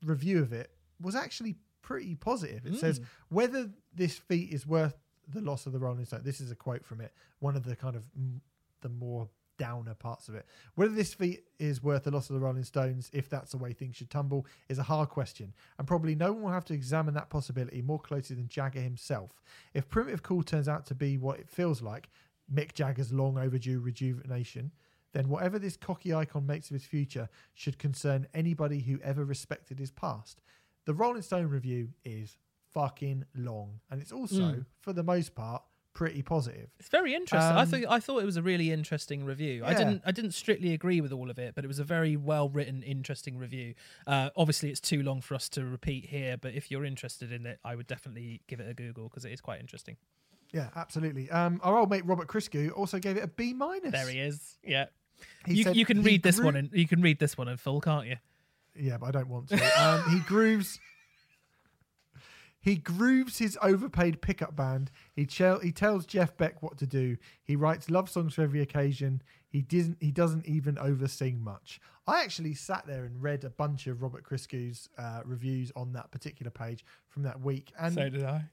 review 0.03 0.41
of 0.43 0.53
it 0.53 0.71
was 1.05 1.15
actually 1.15 1.57
pretty 1.83 2.15
positive. 2.15 2.67
It 2.67 2.77
says 2.77 3.01
whether 3.29 3.71
this 3.95 4.17
feat 4.17 4.53
is 4.53 4.67
worth 4.67 4.97
the 5.33 5.41
loss 5.41 5.67
of 5.67 5.73
the 5.73 5.79
Rolling 5.79 6.05
Stone. 6.05 6.23
This 6.25 6.41
is 6.41 6.51
a 6.51 6.57
quote 6.57 6.85
from 6.85 7.01
it. 7.01 7.13
One 7.39 7.57
of 7.57 7.65
the 7.65 7.77
kind 7.77 7.97
of 7.97 8.05
mm, 8.19 8.41
the 8.81 8.89
more 8.89 9.29
downer 9.59 9.95
parts 9.95 10.29
of 10.29 10.35
it. 10.35 10.47
Whether 10.75 10.95
this 10.95 11.15
feat 11.15 11.45
is 11.59 11.83
worth 11.83 12.05
the 12.05 12.11
loss 12.11 12.29
of 12.29 12.35
the 12.35 12.41
Rolling 12.41 12.65
Stones, 12.65 13.11
if 13.13 13.29
that's 13.29 13.53
the 13.53 13.59
way 13.59 13.73
things 13.73 13.97
should 13.97 14.11
tumble, 14.11 14.47
is 14.69 14.79
a 14.79 14.83
hard 14.83 15.09
question, 15.09 15.53
and 15.79 15.87
probably 15.87 16.15
no 16.15 16.33
one 16.33 16.43
will 16.43 16.51
have 16.51 16.65
to 16.67 16.75
examine 16.75 17.15
that 17.15 17.31
possibility 17.31 17.83
more 17.83 18.01
closely 18.01 18.37
than 18.37 18.49
Jagger 18.49 18.81
himself. 18.81 19.43
If 19.73 19.89
Primitive 19.89 20.23
Cool 20.23 20.43
turns 20.43 20.69
out 20.69 20.87
to 20.87 20.95
be 20.95 21.19
what 21.19 21.39
it 21.39 21.49
feels 21.49 21.83
like, 21.83 22.09
Mick 22.53 22.75
Jagger's 22.75 23.13
long 23.13 23.39
overdue 23.39 23.81
rejuvenation, 23.81 24.73
then 25.13 25.29
whatever 25.29 25.59
this 25.59 25.77
cocky 25.77 26.13
icon 26.13 26.47
makes 26.47 26.71
of 26.71 26.75
his 26.75 26.85
future 26.85 27.29
should 27.55 27.79
concern 27.79 28.27
anybody 28.35 28.81
who 28.81 28.99
ever 29.03 29.25
respected 29.25 29.79
his 29.79 29.93
past. 29.93 30.41
The 30.87 30.95
Rolling 30.95 31.23
Stone 31.23 31.47
review 31.49 31.89
is 32.05 32.37
fucking 32.73 33.25
long, 33.35 33.81
and 33.91 34.01
it's 34.03 34.13
also, 34.13 34.65
for 34.81 34.93
the 34.93 35.03
most 35.03 35.35
part, 35.35 35.63
pretty 35.95 36.23
positive. 36.23 36.69
It's 36.81 36.89
very 36.89 37.15
interesting. 37.15 37.53
I 37.57 37.61
Um, 37.63 37.69
thought 37.69 37.85
I 37.89 38.01
thought 38.01 38.19
it 38.23 38.27
was 38.27 38.37
a 38.37 38.43
really 38.43 38.71
interesting 38.73 39.25
review. 39.25 39.65
I 39.65 39.75
didn't 39.75 40.03
I 40.05 40.11
didn't 40.13 40.33
strictly 40.33 40.73
agree 40.75 41.01
with 41.01 41.13
all 41.13 41.31
of 41.31 41.39
it, 41.39 41.55
but 41.55 41.65
it 41.65 41.69
was 41.69 41.79
a 41.79 41.85
very 41.85 42.17
well 42.17 42.49
written, 42.49 42.83
interesting 42.83 43.39
review. 43.39 43.75
Uh, 44.07 44.31
obviously, 44.37 44.71
it's 44.71 44.81
too 44.81 45.03
long 45.03 45.21
for 45.21 45.35
us 45.35 45.49
to 45.51 45.65
repeat 45.65 46.07
here, 46.07 46.37
but 46.37 46.53
if 46.55 46.71
you're 46.71 46.85
interested 46.85 47.31
in 47.33 47.47
it, 47.47 47.61
I 47.65 47.77
would 47.77 47.87
definitely 47.87 48.43
give 48.49 48.59
it 48.61 48.69
a 48.69 48.75
Google 48.75 49.05
because 49.09 49.25
it 49.25 49.33
is 49.33 49.41
quite 49.41 49.61
interesting. 49.61 49.97
Yeah, 50.53 50.69
absolutely. 50.77 51.31
Um, 51.31 51.61
our 51.65 51.77
old 51.79 51.91
mate 51.91 52.05
Robert 52.07 52.29
Christgau 52.29 52.73
also 52.77 52.99
gave 52.99 53.17
it 53.17 53.25
a 53.25 53.29
B 53.29 53.55
minus. 53.55 53.93
There 53.93 54.09
he 54.09 54.19
is. 54.19 54.59
Yeah. 54.65 54.87
He 55.47 55.55
you, 55.63 55.73
you 55.73 55.85
can 55.87 56.03
read 56.03 56.23
this 56.25 56.37
grew- 56.37 56.47
one 56.47 56.57
in 56.57 56.71
you 56.73 56.89
can 56.89 57.01
read 57.03 57.19
this 57.21 57.39
one 57.39 57.47
in 57.49 57.57
full, 57.57 57.81
can't 57.81 58.07
you? 58.07 58.17
Yeah, 58.77 58.99
but 58.99 59.07
I 59.07 59.11
don't 59.13 59.29
want 59.29 59.49
to. 59.51 59.83
Um, 59.83 60.11
he 60.11 60.19
grooves. 60.27 60.79
He 62.61 62.77
grooves 62.77 63.37
his 63.39 63.59
overpaid 63.61 64.23
pickup 64.23 64.57
band. 64.57 64.91
He 65.15 65.27
chel- 65.27 65.61
he 65.61 65.71
tells 65.71 66.07
Jeff 66.07 66.35
Beck 66.39 66.63
what 66.63 66.79
to 66.79 66.87
do. 66.87 67.19
He 67.43 67.57
writes 67.57 67.91
love 67.91 68.09
songs 68.09 68.35
for 68.35 68.43
every 68.43 68.63
occasion. 68.63 69.21
He 69.51 69.61
doesn't 69.61 69.99
he 70.01 70.11
doesn't 70.11 70.47
even 70.47 70.79
oversing 70.79 71.43
much. 71.45 71.79
I 72.07 72.23
actually 72.23 72.55
sat 72.55 72.87
there 72.87 73.05
and 73.05 73.23
read 73.23 73.45
a 73.45 73.51
bunch 73.51 73.87
of 73.87 74.01
Robert 74.03 74.25
Christgau's 74.25 74.89
uh, 74.97 75.21
reviews 75.27 75.73
on 75.77 75.93
that 75.93 76.11
particular 76.11 76.51
page 76.51 76.85
from 77.09 77.23
that 77.25 77.41
week, 77.41 77.71
and 77.79 77.95
so 77.95 78.09
did 78.09 78.25
I. 78.25 78.45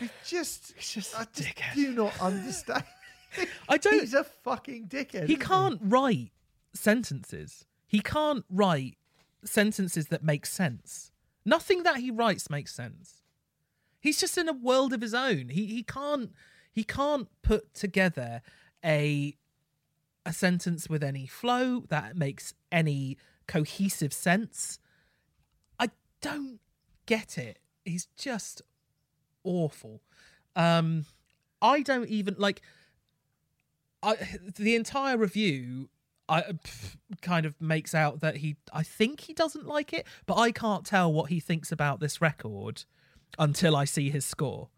it's 0.00 0.30
just 0.30 0.72
He's 0.76 0.90
just 0.94 1.14
a 1.14 1.18
I 1.20 1.24
just 1.34 1.56
dickhead. 1.56 1.74
do 1.74 1.92
not 1.92 2.18
understand. 2.20 2.84
I 3.68 3.76
don't. 3.78 4.00
He's 4.00 4.14
a 4.14 4.24
fucking 4.24 4.88
dickhead. 4.88 5.26
he 5.26 5.36
can't 5.36 5.78
write 5.82 6.30
sentences. 6.72 7.66
He 7.86 8.00
can't 8.00 8.44
write 8.50 8.96
sentences 9.46 10.08
that 10.08 10.24
make 10.24 10.46
sense. 10.46 11.12
Nothing 11.44 11.84
that 11.84 11.96
he 11.96 12.10
writes 12.10 12.50
makes 12.50 12.74
sense. 12.74 13.22
He's 14.00 14.18
just 14.18 14.36
in 14.38 14.48
a 14.48 14.52
world 14.52 14.92
of 14.92 15.00
his 15.00 15.14
own. 15.14 15.48
He 15.50 15.66
he 15.66 15.82
can't 15.82 16.32
he 16.72 16.84
can't 16.84 17.28
put 17.42 17.74
together 17.74 18.42
a 18.84 19.36
a 20.24 20.32
sentence 20.32 20.88
with 20.88 21.02
any 21.02 21.26
flow 21.26 21.84
that 21.88 22.16
makes 22.16 22.54
any 22.70 23.16
cohesive 23.46 24.12
sense. 24.12 24.78
I 25.78 25.90
don't 26.20 26.60
get 27.06 27.38
it. 27.38 27.58
He's 27.84 28.06
just 28.16 28.62
awful. 29.44 30.02
Um 30.54 31.06
I 31.62 31.82
don't 31.82 32.08
even 32.08 32.34
like 32.38 32.62
I 34.02 34.16
the 34.56 34.74
entire 34.74 35.16
review 35.16 35.88
I 36.28 36.42
pff, 36.42 36.96
kind 37.22 37.46
of 37.46 37.54
makes 37.60 37.94
out 37.94 38.20
that 38.20 38.38
he 38.38 38.56
I 38.72 38.82
think 38.82 39.20
he 39.20 39.32
doesn't 39.32 39.66
like 39.66 39.92
it, 39.92 40.06
but 40.26 40.36
I 40.36 40.52
can't 40.52 40.84
tell 40.84 41.12
what 41.12 41.30
he 41.30 41.40
thinks 41.40 41.70
about 41.72 42.00
this 42.00 42.20
record 42.20 42.84
until 43.38 43.76
I 43.76 43.84
see 43.84 44.10
his 44.10 44.24
score. 44.24 44.68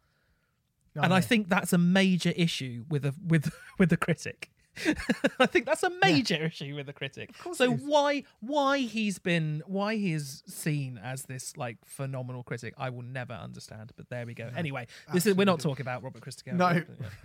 he? 0.94 1.00
and 1.00 1.14
I 1.14 1.20
think 1.20 1.48
that's 1.48 1.72
a 1.72 1.78
major 1.78 2.32
issue 2.36 2.84
with 2.88 3.04
a 3.04 3.14
with 3.26 3.50
with 3.78 3.90
the 3.90 3.96
critic 3.96 4.50
I 5.40 5.46
think 5.46 5.66
that's 5.66 5.82
a 5.82 5.90
major 6.02 6.36
issue 6.36 6.74
with 6.74 6.86
the 6.86 6.92
critic. 6.92 7.30
So 7.54 7.72
why 7.72 8.24
why 8.40 8.78
he's 8.78 9.18
been 9.18 9.62
why 9.66 9.96
he 9.96 10.12
is 10.12 10.42
seen 10.46 11.00
as 11.02 11.24
this 11.24 11.56
like 11.56 11.78
phenomenal 11.86 12.42
critic, 12.42 12.74
I 12.78 12.90
will 12.90 13.02
never 13.02 13.32
understand. 13.32 13.92
But 13.96 14.08
there 14.08 14.26
we 14.26 14.34
go. 14.34 14.50
Anyway, 14.56 14.86
this 15.12 15.26
is 15.26 15.34
we're 15.34 15.44
not 15.44 15.60
talking 15.60 15.82
about 15.82 16.02
Robert 16.02 16.22
Christgau. 16.22 16.54
No, 16.54 16.68
Yeah. 16.70 16.82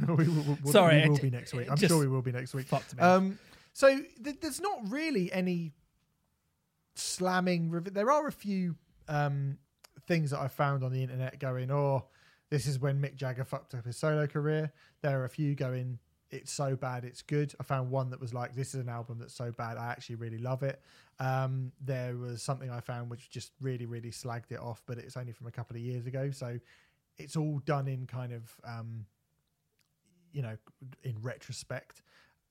we, 0.16 0.28
will- 0.28 0.58
we'll, 0.64 0.74
Sorry, 0.74 1.04
we 1.04 1.10
will 1.10 1.18
be 1.18 1.30
next 1.30 1.54
week. 1.54 1.70
I'm 1.70 1.78
sure 1.78 2.00
we 2.00 2.08
will 2.08 2.22
be 2.22 2.32
next 2.32 2.54
week. 2.54 2.68
fucked 2.68 2.96
me. 2.96 3.02
Um, 3.02 3.40
so 3.74 4.00
th- 4.24 4.40
there's 4.40 4.62
not 4.62 4.90
really 4.90 5.32
any 5.32 5.74
slamming. 6.96 7.70
rev- 7.72 7.94
There 7.94 8.12
are 8.12 8.28
a 8.28 8.32
few 8.32 8.76
um, 9.08 9.58
things 10.08 10.32
that 10.32 10.40
I 10.40 10.48
found 10.48 10.84
on 10.84 10.92
the 10.92 11.02
internet 11.02 11.40
going, 11.40 11.72
"Oh, 11.72 12.06
this 12.50 12.68
is 12.68 12.80
when 12.80 13.02
Mick 13.02 13.16
Jagger 13.16 13.44
fucked 13.44 13.74
up 13.74 13.86
his 13.86 13.98
solo 13.98 14.28
career." 14.28 14.72
There 15.02 15.20
are 15.20 15.26
a 15.26 15.30
few 15.30 15.56
going, 15.56 16.00
"It's 16.30 16.52
so 16.52 16.76
bad, 16.76 17.04
it's 17.04 17.22
good." 17.22 17.54
I 17.60 17.64
found 17.64 17.90
one 17.90 18.10
that 18.12 18.20
was 18.22 18.34
like, 18.34 18.56
"This 18.56 18.74
is 18.74 18.82
an 18.82 18.90
album 18.90 19.18
that's 19.20 19.34
so 19.34 19.52
bad, 19.52 19.78
I 19.78 19.88
actually 19.88 20.16
really 20.16 20.38
love 20.40 20.64
it." 20.64 20.82
Um, 21.20 21.72
there 21.82 22.16
was 22.18 22.42
something 22.42 22.70
I 22.70 22.80
found 22.80 23.10
which 23.10 23.30
just 23.30 23.52
really, 23.62 23.86
really 23.86 24.12
slagged 24.12 24.52
it 24.52 24.60
off, 24.60 24.82
but 24.86 24.98
it's 24.98 25.18
only 25.18 25.32
from 25.32 25.48
a 25.48 25.52
couple 25.52 25.76
of 25.76 25.82
years 25.82 26.06
ago, 26.06 26.32
so 26.32 26.60
it's 27.18 27.36
all 27.36 27.60
done 27.66 27.88
in 27.88 28.08
kind 28.08 28.34
of 28.34 28.52
um, 28.64 29.06
you 30.32 30.42
know, 30.42 30.58
in 31.04 31.16
retrospect. 31.22 32.02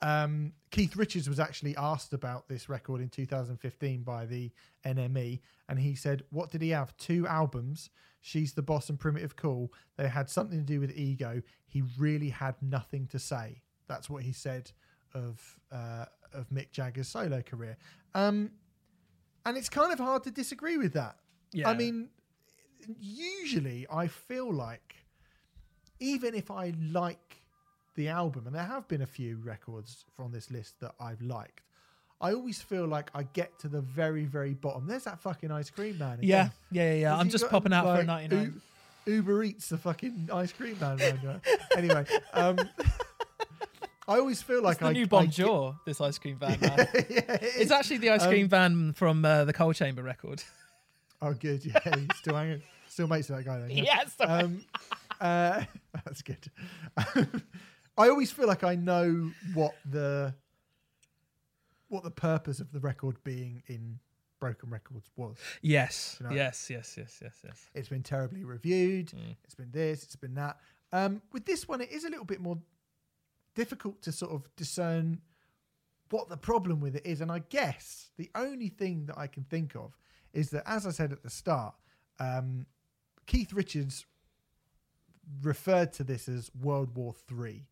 Um, 0.02 0.52
Keith 0.70 0.96
Richards 0.96 1.28
was 1.28 1.38
actually 1.38 1.76
asked 1.76 2.12
about 2.12 2.48
this 2.48 2.68
record 2.68 3.00
in 3.00 3.08
2015 3.08 4.02
by 4.02 4.26
the 4.26 4.50
NME, 4.84 5.40
and 5.68 5.78
he 5.78 5.94
said, 5.94 6.24
"What 6.30 6.50
did 6.50 6.60
he 6.60 6.70
have? 6.70 6.96
Two 6.96 7.26
albums. 7.26 7.88
She's 8.20 8.52
the 8.52 8.62
Boss 8.62 8.88
and 8.88 8.98
Primitive 8.98 9.36
Cool. 9.36 9.72
They 9.96 10.08
had 10.08 10.28
something 10.28 10.58
to 10.58 10.64
do 10.64 10.80
with 10.80 10.96
ego. 10.96 11.42
He 11.66 11.82
really 11.98 12.30
had 12.30 12.56
nothing 12.60 13.06
to 13.08 13.18
say." 13.18 13.62
That's 13.86 14.10
what 14.10 14.22
he 14.22 14.32
said 14.32 14.72
of 15.14 15.40
uh, 15.70 16.06
of 16.32 16.50
Mick 16.50 16.72
Jagger's 16.72 17.08
solo 17.08 17.40
career, 17.42 17.76
um, 18.14 18.50
and 19.46 19.56
it's 19.56 19.68
kind 19.68 19.92
of 19.92 19.98
hard 19.98 20.24
to 20.24 20.30
disagree 20.32 20.78
with 20.78 20.94
that. 20.94 21.16
Yeah. 21.52 21.68
I 21.68 21.74
mean, 21.74 22.08
usually 22.98 23.86
I 23.90 24.08
feel 24.08 24.52
like 24.52 24.96
even 26.00 26.34
if 26.34 26.50
I 26.50 26.72
like 26.90 27.41
the 27.94 28.08
album, 28.08 28.46
and 28.46 28.54
there 28.54 28.64
have 28.64 28.88
been 28.88 29.02
a 29.02 29.06
few 29.06 29.38
records 29.44 30.04
from 30.16 30.32
this 30.32 30.50
list 30.50 30.80
that 30.80 30.94
I've 31.00 31.22
liked, 31.22 31.62
I 32.20 32.32
always 32.32 32.62
feel 32.62 32.86
like 32.86 33.10
I 33.14 33.24
get 33.24 33.58
to 33.60 33.68
the 33.68 33.80
very, 33.80 34.24
very 34.24 34.54
bottom. 34.54 34.86
There's 34.86 35.04
that 35.04 35.20
fucking 35.20 35.50
ice 35.50 35.70
cream 35.70 35.98
man. 35.98 36.18
yeah, 36.22 36.40
again. 36.40 36.52
yeah, 36.70 36.92
yeah, 36.92 37.00
yeah. 37.00 37.16
I'm 37.16 37.28
just 37.28 37.48
popping 37.48 37.72
out 37.72 37.84
for 37.84 37.94
a 37.94 37.96
like, 37.98 38.30
99. 38.30 38.60
U- 39.06 39.14
Uber 39.14 39.42
Eats 39.42 39.68
the 39.68 39.78
fucking 39.78 40.30
ice 40.32 40.52
cream 40.52 40.78
man. 40.80 41.00
anyway, 41.76 42.06
um, 42.32 42.58
I 44.06 44.18
always 44.18 44.40
feel 44.40 44.62
like 44.62 44.74
It's 44.74 44.80
the 44.80 44.86
I 44.86 44.92
new 44.92 45.02
I 45.02 45.06
Bonjour, 45.06 45.76
this 45.84 46.00
ice 46.00 46.18
cream 46.18 46.36
van. 46.36 46.58
Man. 46.60 46.76
yeah, 46.78 46.86
it 46.94 47.42
is. 47.42 47.56
It's 47.56 47.70
actually 47.72 47.98
the 47.98 48.10
ice 48.10 48.26
cream 48.26 48.48
van 48.48 48.92
from 48.92 49.24
uh, 49.24 49.44
the 49.44 49.52
Coal 49.52 49.72
Chamber 49.72 50.02
record. 50.02 50.42
Oh, 51.20 51.34
good. 51.34 51.64
Yeah, 51.64 51.78
he's 51.96 52.16
still 52.18 52.34
hanging. 52.34 52.62
Still 52.88 53.08
mates 53.08 53.28
with 53.28 53.38
that 53.38 53.44
guy 53.44 53.58
then. 53.58 53.70
Yeah. 53.70 53.82
Yes. 53.84 54.14
Um, 54.20 54.64
uh, 55.20 55.62
that's 56.04 56.22
good. 56.22 56.50
I 57.96 58.08
always 58.08 58.30
feel 58.30 58.46
like 58.46 58.64
I 58.64 58.74
know 58.74 59.30
what 59.54 59.74
the 59.88 60.34
what 61.88 62.04
the 62.04 62.10
purpose 62.10 62.58
of 62.58 62.72
the 62.72 62.80
record 62.80 63.16
being 63.22 63.62
in 63.66 63.98
Broken 64.40 64.70
Records 64.70 65.10
was. 65.14 65.36
yes, 65.60 66.16
You 66.20 66.26
know? 66.28 66.34
yes, 66.34 66.68
yes, 66.70 66.94
yes, 66.96 67.20
yes, 67.22 67.34
yes. 67.44 67.70
It's 67.74 67.88
been 67.90 68.02
terribly 68.02 68.44
reviewed. 68.44 69.12
It's 69.44 69.54
been 69.54 69.70
this. 69.70 70.02
It's 70.02 70.16
been 70.16 70.34
that. 70.34 70.56
Um, 70.90 71.20
with 71.32 71.44
this 71.44 71.68
one, 71.68 71.80
it 71.82 71.92
is 71.92 72.04
a 72.04 72.08
little 72.08 72.24
bit 72.24 72.40
more 72.40 72.58
difficult 73.54 74.00
to 74.02 74.10
sort 74.12 74.32
of 74.32 74.48
discern 74.56 75.20
what 76.10 76.28
the 76.30 76.36
problem 76.38 76.80
with 76.80 76.96
it 76.96 77.04
is. 77.06 77.20
And 77.20 77.30
I 77.30 77.40
guess 77.50 78.10
the 78.16 78.30
only 78.34 78.68
thing 78.68 79.04
that 79.06 79.18
I 79.18 79.26
can 79.26 79.44
think 79.44 79.76
of 79.76 79.96
is 80.32 80.48
that, 80.50 80.62
as 80.66 80.86
I 80.86 80.90
said 80.90 81.12
at 81.12 81.22
the 81.22 81.30
start, 81.30 81.74
um, 82.18 82.64
Keith 83.26 83.52
Richards 83.52 84.06
referred 85.42 85.92
to 85.94 86.04
this 86.04 86.28
as 86.28 86.50
World 86.58 86.96
War 86.96 87.12
Three 87.28 87.66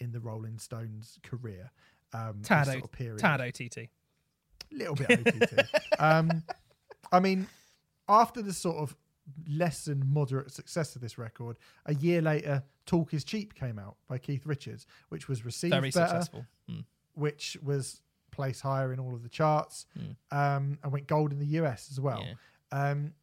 in 0.00 0.12
the 0.12 0.20
Rolling 0.20 0.58
Stones' 0.58 1.18
career. 1.22 1.70
Um, 2.12 2.40
Tad, 2.42 2.66
sort 2.66 2.84
of 2.84 2.92
period 2.92 3.18
Tad 3.18 3.40
OTT. 3.40 3.88
little 4.70 4.94
bit 4.94 5.10
OTT. 5.10 5.66
um, 5.98 6.42
I 7.12 7.20
mean, 7.20 7.48
after 8.08 8.42
the 8.42 8.52
sort 8.52 8.76
of 8.76 8.96
less 9.48 9.86
than 9.86 10.02
moderate 10.12 10.52
success 10.52 10.94
of 10.94 11.02
this 11.02 11.18
record, 11.18 11.58
a 11.86 11.94
year 11.94 12.22
later, 12.22 12.62
"Talk 12.86 13.12
Is 13.12 13.24
Cheap" 13.24 13.54
came 13.54 13.78
out 13.78 13.96
by 14.08 14.18
Keith 14.18 14.46
Richards, 14.46 14.86
which 15.08 15.28
was 15.28 15.44
received 15.44 15.72
Very 15.72 15.90
better, 15.90 16.06
successful. 16.06 16.46
Mm. 16.70 16.84
which 17.14 17.56
was 17.62 18.02
placed 18.30 18.60
higher 18.60 18.92
in 18.92 19.00
all 19.00 19.14
of 19.14 19.22
the 19.22 19.28
charts, 19.28 19.86
um, 20.30 20.78
and 20.82 20.92
went 20.92 21.06
gold 21.06 21.32
in 21.32 21.38
the 21.38 21.46
US 21.60 21.88
as 21.90 22.00
well. 22.00 22.24
Yeah. 22.24 22.90
Um, 22.90 23.14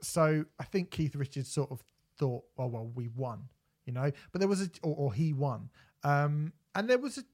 so 0.00 0.44
I 0.58 0.64
think 0.64 0.90
Keith 0.90 1.14
Richards 1.14 1.48
sort 1.50 1.70
of 1.70 1.82
thought, 2.18 2.44
"Oh 2.58 2.66
well, 2.66 2.90
we 2.94 3.08
won," 3.08 3.48
you 3.84 3.92
know. 3.92 4.10
But 4.32 4.40
there 4.40 4.48
was 4.48 4.62
a, 4.62 4.70
or, 4.82 4.94
or 4.96 5.12
he 5.14 5.32
won, 5.32 5.70
um, 6.06 6.52
and 6.74 6.88
there 6.88 6.98
was 6.98 7.18
a, 7.18 7.24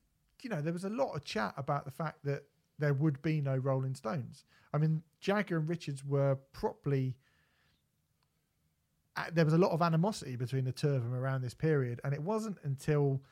you 0.43 0.51
know, 0.51 0.63
there 0.63 0.73
was 0.73 0.85
a 0.85 0.91
lot 0.91 1.15
of 1.15 1.25
chat 1.25 1.53
about 1.57 1.85
the 1.85 1.91
fact 1.91 2.25
that 2.25 2.45
there 2.79 2.95
would 2.95 3.21
be 3.21 3.41
no 3.41 3.57
Rolling 3.57 3.95
Stones. 3.95 4.45
I 4.73 4.79
mean, 4.79 5.03
Jagger 5.21 5.59
and 5.59 5.69
Richards 5.69 6.05
were 6.05 6.37
properly. 6.53 7.17
uh, 9.17 9.25
There 9.33 9.45
was 9.45 9.55
a 9.55 9.59
lot 9.59 9.73
of 9.73 9.83
animosity 9.83 10.37
between 10.37 10.65
the 10.65 10.73
two 10.73 10.89
of 10.89 11.03
them 11.03 11.15
around 11.15 11.43
this 11.43 11.55
period, 11.55 12.01
and 12.03 12.15
it 12.15 12.23
wasn't 12.23 12.57
until 12.65 13.23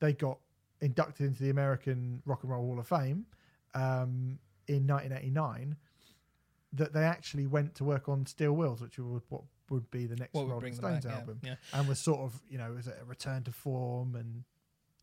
they 0.00 0.12
got 0.12 0.38
inducted 0.80 1.26
into 1.26 1.42
the 1.42 1.50
American 1.50 2.22
Rock 2.26 2.42
and 2.42 2.52
Roll 2.52 2.66
Hall 2.66 2.78
of 2.78 2.86
Fame 2.86 3.26
um, 3.74 4.38
in 4.68 4.86
1989 4.86 5.76
that 6.72 6.92
they 6.92 7.02
actually 7.02 7.46
went 7.46 7.74
to 7.76 7.84
work 7.84 8.08
on 8.08 8.26
Steel 8.26 8.52
Wheels, 8.52 8.80
which 8.80 8.98
would 8.98 9.22
what 9.28 9.42
would 9.70 9.90
be 9.90 10.06
the 10.06 10.16
next 10.16 10.34
Rolling 10.34 10.74
Stones 10.74 11.04
back, 11.04 11.12
yeah, 11.12 11.20
album, 11.20 11.40
yeah. 11.42 11.54
and 11.72 11.88
was 11.88 11.98
sort 11.98 12.20
of 12.20 12.40
you 12.48 12.58
know 12.58 12.72
was 12.72 12.86
it 12.86 12.98
a 13.00 13.04
return 13.04 13.42
to 13.44 13.52
form 13.52 14.14
and 14.14 14.44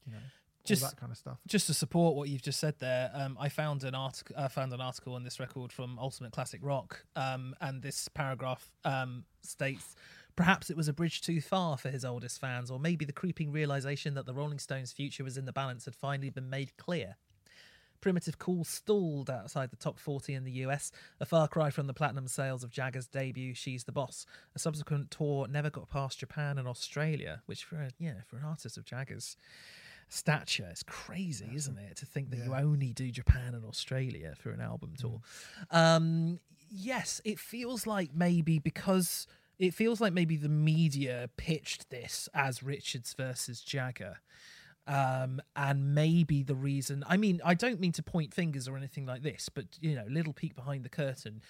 you 0.08 0.14
know 0.14 0.20
Just- 0.66 0.82
that 0.82 0.98
kind 0.98 1.12
of 1.12 1.18
stuff. 1.18 1.38
just 1.48 1.68
to 1.68 1.74
support 1.74 2.16
what 2.16 2.30
you've 2.30 2.42
just 2.42 2.60
said 2.60 2.76
there, 2.80 3.12
um, 3.14 3.38
I 3.40 3.50
found 3.50 3.84
an 3.84 3.94
article. 3.94 4.36
I 4.38 4.48
found 4.48 4.74
an 4.74 4.82
article 4.82 5.14
on 5.14 5.24
this 5.24 5.40
record 5.40 5.72
from 5.72 6.00
Ultimate 6.00 6.32
Classic 6.32 6.60
Rock, 6.64 7.06
um, 7.16 7.56
and 7.62 7.82
this 7.82 8.08
paragraph 8.10 8.72
um, 8.84 9.26
states. 9.42 9.96
Perhaps 10.36 10.70
it 10.70 10.78
was 10.78 10.88
a 10.88 10.94
bridge 10.94 11.22
too 11.22 11.42
far 11.42 11.78
for 11.78 11.90
his 11.90 12.06
oldest 12.06 12.40
fans, 12.40 12.70
or 12.70 12.80
maybe 12.80 13.06
the 13.06 13.14
creeping 13.14 13.52
realization 13.52 14.14
that 14.14 14.26
the 14.26 14.34
Rolling 14.34 14.60
Stones' 14.60 14.92
future 14.92 15.24
was 15.24 15.36
in 15.38 15.46
the 15.46 15.54
balance 15.54 15.86
had 15.86 15.96
finally 15.96 16.30
been 16.30 16.50
made 16.50 16.78
clear. 16.78 17.16
Primitive 18.02 18.38
Cool 18.38 18.64
stalled 18.64 19.28
outside 19.32 19.72
the 19.72 19.76
top 19.76 19.98
40 19.98 20.36
in 20.36 20.44
the 20.44 20.52
US, 20.64 20.92
a 21.20 21.26
far 21.26 21.48
cry 21.48 21.72
from 21.72 21.88
the 21.88 21.94
platinum 21.96 22.28
sales 22.28 22.64
of 22.64 22.70
Jagger's 22.70 23.08
debut 23.08 23.56
She's 23.56 23.86
the 23.86 23.92
Boss. 23.92 24.28
A 24.56 24.60
subsequent 24.60 25.10
tour 25.10 25.48
never 25.48 25.72
got 25.72 25.90
past 25.90 26.20
Japan 26.20 26.60
and 26.60 26.68
Australia, 26.68 27.42
which 27.48 27.64
for 27.64 27.78
a, 27.78 27.90
yeah, 27.98 28.22
for 28.28 28.38
an 28.38 28.44
artist 28.46 28.78
of 28.78 28.86
Jagger's 28.86 29.36
stature 30.10 30.70
is 30.72 30.84
crazy, 30.84 31.50
isn't 31.54 31.78
it? 31.78 31.98
To 31.98 32.06
think 32.06 32.30
that 32.32 32.40
you 32.40 32.54
only 32.54 32.94
do 32.94 33.12
Japan 33.12 33.54
and 33.54 33.66
Australia 33.66 34.34
for 34.38 34.52
an 34.52 34.62
album 34.62 34.94
tour. 34.98 35.22
Um, 35.72 36.40
yes, 36.70 37.22
it 37.26 37.40
feels 37.40 37.86
like 37.86 38.12
maybe 38.14 38.60
because 38.60 39.28
it 39.60 39.74
feels 39.74 40.00
like 40.00 40.14
maybe 40.14 40.38
the 40.38 40.50
media 40.50 41.30
pitched 41.38 41.90
this 41.90 42.30
as 42.34 42.64
Richards 42.64 43.14
versus 43.14 43.62
Jagger. 43.62 44.18
Um, 44.86 45.42
and 45.54 45.94
maybe 45.94 46.44
the 46.44 46.56
reason, 46.56 47.04
I 47.08 47.18
mean, 47.18 47.42
I 47.44 47.56
don't 47.56 47.80
mean 47.82 47.92
to 47.94 48.04
point 48.04 48.34
fingers 48.34 48.70
or 48.70 48.78
anything 48.78 49.06
like 49.06 49.22
this, 49.22 49.50
but 49.50 49.66
you 49.82 49.96
know, 49.96 50.06
little 50.10 50.32
peek 50.32 50.56
behind 50.56 50.86
the 50.86 50.90
curtain. 50.90 51.42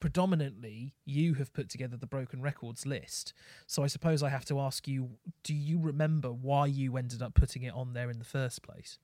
Predominantly, 0.00 0.94
you 1.04 1.34
have 1.34 1.52
put 1.52 1.68
together 1.68 1.96
the 1.96 2.06
Broken 2.06 2.42
Records 2.42 2.86
list. 2.86 3.32
So 3.66 3.82
I 3.82 3.86
suppose 3.86 4.22
I 4.22 4.28
have 4.28 4.44
to 4.46 4.60
ask 4.60 4.86
you 4.86 5.10
do 5.42 5.54
you 5.54 5.78
remember 5.80 6.32
why 6.32 6.66
you 6.66 6.96
ended 6.96 7.22
up 7.22 7.34
putting 7.34 7.62
it 7.62 7.74
on 7.74 7.92
there 7.92 8.10
in 8.10 8.18
the 8.18 8.24
first 8.24 8.62
place? 8.62 8.98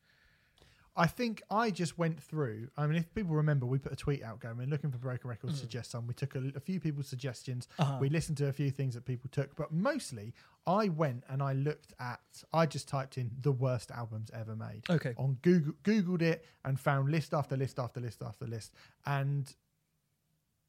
I 0.95 1.07
think 1.07 1.43
I 1.51 1.71
just 1.71 1.97
went 1.97 2.23
through. 2.23 2.69
I 2.77 2.87
mean, 2.87 2.97
if 2.99 3.15
people 3.15 3.35
remember, 3.35 3.65
we 3.65 3.79
put 3.79 3.93
a 3.93 3.97
tweet 3.97 4.23
out 4.23 4.41
going, 4.41 4.59
we're 4.59 4.67
looking 4.67 4.91
for 4.91 4.99
Broken 4.99 5.27
Mm. 5.27 5.31
Records, 5.31 5.59
suggest 5.59 5.91
some. 5.91 6.07
We 6.07 6.13
took 6.13 6.35
a, 6.35 6.53
a 6.55 6.61
few 6.61 6.81
people's 6.81 7.09
suggestions. 7.09 7.67
Uh-huh. 7.79 7.97
We 7.99 8.11
listened 8.11 8.37
to 8.39 8.49
a 8.49 8.53
few 8.53 8.71
things 8.71 8.95
that 8.95 9.07
people 9.07 9.31
took, 9.33 9.57
but 9.57 9.73
mostly 9.73 10.35
I 10.67 10.89
went 10.89 11.25
and 11.31 11.43
I 11.43 11.55
looked 11.55 11.95
at, 11.99 12.21
I 12.53 12.67
just 12.67 12.89
typed 12.89 13.17
in 13.17 13.31
the 13.41 13.53
worst 13.53 13.91
albums 13.91 14.31
ever 14.35 14.55
made. 14.55 14.83
Okay. 14.91 15.15
On 15.17 15.39
Google, 15.41 15.73
Googled 15.83 16.21
it 16.21 16.45
and 16.65 16.79
found 16.79 17.11
list 17.11 17.33
after 17.33 17.57
list 17.57 17.79
after 17.79 18.01
list 18.01 18.23
after 18.23 18.47
list. 18.47 18.73
And 19.07 19.55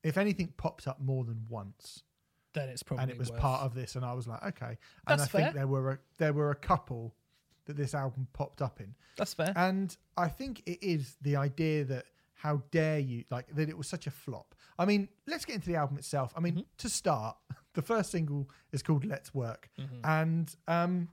if 0.04 0.18
anything 0.18 0.54
popped 0.58 0.88
up 0.88 1.00
more 1.02 1.24
than 1.24 1.46
once, 1.50 2.04
Then 2.54 2.70
it's 2.70 2.84
probably 2.84 3.04
and 3.04 3.12
it 3.12 3.18
was 3.18 3.32
worth- 3.32 3.40
part 3.40 3.62
of 3.64 3.74
this, 3.74 3.96
and 3.96 4.04
I 4.06 4.14
was 4.14 4.28
like, 4.28 4.44
okay. 4.44 4.78
And 5.08 5.20
That's 5.20 5.24
I 5.24 5.28
fair. 5.28 5.42
think 5.44 5.56
there 5.56 5.68
were 5.68 5.92
a, 5.92 6.00
there 6.18 6.34
were 6.34 6.52
a 6.52 6.56
couple 6.56 7.16
that 7.66 7.78
this 7.78 7.94
album 7.96 8.28
popped 8.34 8.62
up 8.62 8.80
in. 8.82 8.94
That's 9.18 9.34
fair. 9.34 9.54
And 9.56 9.96
I 10.18 10.28
think 10.28 10.62
it 10.66 10.84
is 10.84 11.16
the 11.22 11.36
idea 11.38 11.86
that 11.86 12.06
how 12.34 12.62
dare 12.72 13.00
you 13.00 13.24
like 13.32 13.48
that 13.56 13.70
it 13.70 13.78
was 13.78 13.88
such 13.88 14.06
a 14.06 14.12
flop. 14.12 14.54
I 14.78 14.84
mean, 14.86 15.08
let's 15.28 15.46
get 15.46 15.56
into 15.56 15.70
the 15.70 15.78
album 15.78 15.98
itself. 15.98 16.34
I 16.36 16.42
mean, 16.42 16.54
Mm-hmm. 16.56 16.62
to 16.80 16.90
start, 16.90 17.38
the 17.74 17.82
first 17.82 18.12
single 18.12 18.50
is 18.74 18.84
called 18.84 19.06
"Let's 19.06 19.34
Work," 19.34 19.70
Mm-hmm. 19.80 20.00
and 20.04 20.56
um, 20.68 21.08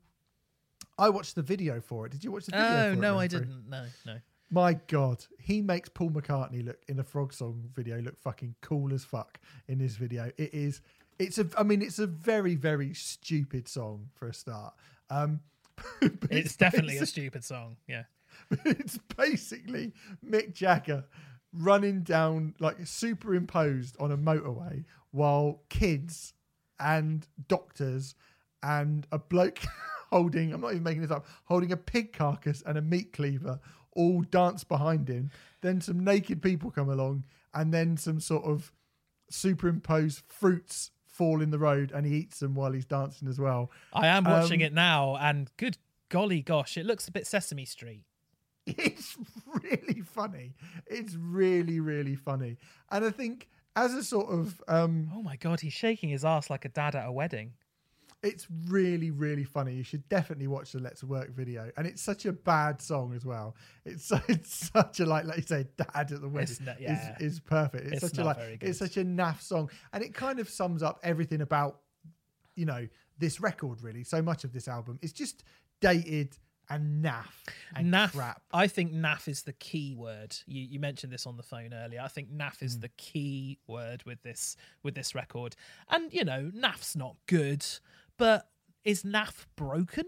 I 0.98 1.08
watched 1.08 1.36
the 1.36 1.42
video 1.42 1.80
for 1.80 2.06
it. 2.06 2.12
Did 2.12 2.24
you 2.24 2.32
watch 2.32 2.46
the 2.46 2.52
video? 2.52 2.90
Oh 2.90 2.94
no, 2.94 3.18
I 3.18 3.26
didn't. 3.28 3.68
No, 3.68 3.86
no. 4.04 4.16
My 4.50 4.74
God, 4.88 5.24
he 5.38 5.62
makes 5.62 5.88
Paul 5.88 6.10
McCartney 6.10 6.64
look 6.64 6.82
in 6.88 6.96
the 6.96 7.04
Frog 7.04 7.32
Song 7.32 7.70
video 7.72 8.00
look 8.00 8.18
fucking 8.18 8.56
cool 8.60 8.92
as 8.92 9.04
fuck 9.04 9.38
in 9.68 9.78
this 9.78 9.94
video. 9.96 10.32
It 10.36 10.52
is. 10.52 10.80
It's 11.18 11.38
a. 11.38 11.48
I 11.56 11.62
mean, 11.62 11.82
it's 11.82 12.00
a 12.00 12.06
very 12.06 12.56
very 12.56 12.92
stupid 12.92 13.68
song 13.68 14.08
for 14.14 14.28
a 14.28 14.34
start. 14.34 14.74
Um, 15.08 15.40
but 16.00 16.32
It's 16.32 16.56
definitely 16.56 16.98
a 16.98 17.06
stupid 17.06 17.44
song. 17.44 17.76
Yeah. 17.86 18.04
it's 18.64 18.98
basically 19.16 19.92
Mick 20.26 20.52
Jagger 20.52 21.04
running 21.52 22.02
down 22.02 22.54
like 22.58 22.76
superimposed 22.84 23.96
on 24.00 24.12
a 24.12 24.16
motorway 24.16 24.84
while 25.10 25.62
kids 25.68 26.32
and 26.78 27.26
doctors 27.48 28.14
and 28.62 29.06
a 29.10 29.18
bloke 29.18 29.60
holding 30.10 30.52
I'm 30.52 30.60
not 30.60 30.72
even 30.72 30.82
making 30.82 31.02
this 31.02 31.10
up 31.10 31.26
holding 31.44 31.72
a 31.72 31.76
pig 31.76 32.12
carcass 32.12 32.62
and 32.66 32.76
a 32.76 32.82
meat 32.82 33.12
cleaver 33.12 33.60
all 33.92 34.22
dance 34.22 34.64
behind 34.64 35.08
him 35.08 35.30
then 35.60 35.80
some 35.80 36.02
naked 36.04 36.42
people 36.42 36.70
come 36.70 36.88
along 36.88 37.24
and 37.54 37.72
then 37.72 37.96
some 37.96 38.20
sort 38.20 38.44
of 38.44 38.72
superimposed 39.30 40.22
fruits 40.26 40.90
fall 41.06 41.40
in 41.42 41.50
the 41.50 41.58
road 41.58 41.92
and 41.92 42.06
he 42.06 42.14
eats 42.16 42.40
them 42.40 42.54
while 42.54 42.72
he's 42.72 42.84
dancing 42.84 43.28
as 43.28 43.38
well 43.38 43.70
I 43.92 44.06
am 44.08 44.24
watching 44.24 44.62
Um, 44.62 44.66
it 44.66 44.72
now, 44.72 45.16
and 45.16 45.50
good 45.56 45.76
golly 46.08 46.42
gosh, 46.42 46.76
it 46.76 46.86
looks 46.86 47.06
a 47.08 47.12
bit 47.12 47.26
Sesame 47.26 47.64
Street. 47.64 48.04
it's 48.66 49.16
really 49.46 50.00
funny. 50.02 50.54
It's 50.86 51.14
really, 51.14 51.78
really 51.80 52.16
funny. 52.16 52.58
And 52.90 53.04
I 53.04 53.10
think 53.10 53.48
as 53.76 53.94
a 53.94 54.02
sort 54.02 54.28
of 54.30 54.60
um 54.68 55.10
Oh 55.14 55.22
my 55.22 55.36
god, 55.36 55.60
he's 55.60 55.72
shaking 55.72 56.10
his 56.10 56.24
ass 56.24 56.50
like 56.50 56.64
a 56.64 56.68
dad 56.68 56.94
at 56.96 57.06
a 57.06 57.12
wedding. 57.12 57.52
It's 58.22 58.46
really, 58.68 59.10
really 59.10 59.44
funny. 59.44 59.74
You 59.74 59.82
should 59.82 60.06
definitely 60.10 60.46
watch 60.46 60.72
the 60.72 60.78
Let's 60.80 61.02
Work 61.02 61.30
video. 61.34 61.70
And 61.78 61.86
it's 61.86 62.02
such 62.02 62.26
a 62.26 62.32
bad 62.32 62.80
song 62.82 63.14
as 63.14 63.24
well. 63.24 63.56
It's 63.86 64.04
so- 64.04 64.20
it's 64.28 64.70
such 64.72 65.00
a 65.00 65.06
like 65.06 65.24
like 65.24 65.38
you 65.38 65.42
say, 65.44 65.66
dad 65.76 66.12
at 66.12 66.20
the 66.20 66.28
wedding 66.28 66.50
It's 66.50 66.60
not- 66.60 66.80
yeah. 66.80 67.16
is, 67.20 67.34
is 67.34 67.40
perfect. 67.40 67.84
It's, 67.92 68.02
It's 68.02 68.12
such 68.12 68.18
a 68.18 68.24
like 68.24 68.58
it's 68.60 68.78
such 68.78 68.96
a 68.98 69.04
naff 69.04 69.40
song. 69.40 69.70
And 69.92 70.02
it 70.04 70.12
kind 70.14 70.38
of 70.38 70.48
sums 70.50 70.82
up 70.82 71.00
everything 71.02 71.40
about, 71.40 71.80
you 72.56 72.66
know, 72.66 72.86
this 73.18 73.40
record 73.40 73.82
really. 73.82 74.04
So 74.04 74.20
much 74.20 74.44
of 74.44 74.52
this 74.52 74.68
album. 74.68 74.98
It's 75.02 75.12
just 75.12 75.42
dated 75.80 76.36
and 76.68 77.04
naff 77.04 77.24
and 77.74 77.92
naff. 77.92 78.12
crap. 78.12 78.42
I 78.52 78.66
think 78.68 78.92
naff 78.92 79.26
is 79.28 79.42
the 79.42 79.52
key 79.54 79.94
word. 79.96 80.36
You, 80.46 80.62
you 80.62 80.78
mentioned 80.78 81.12
this 81.12 81.26
on 81.26 81.36
the 81.36 81.42
phone 81.42 81.72
earlier. 81.74 82.00
I 82.00 82.06
think 82.08 82.30
naff 82.32 82.62
is 82.62 82.74
Hmm. 82.74 82.80
the 82.82 82.88
key 82.90 83.58
word 83.66 84.02
with 84.04 84.22
this 84.22 84.56
with 84.82 84.94
this 84.94 85.14
record. 85.14 85.56
And 85.88 86.12
you 86.12 86.24
know, 86.24 86.50
naff's 86.54 86.94
not 86.94 87.16
good, 87.26 87.64
but 88.20 88.48
is 88.84 89.02
naff 89.02 89.46
broken? 89.56 90.04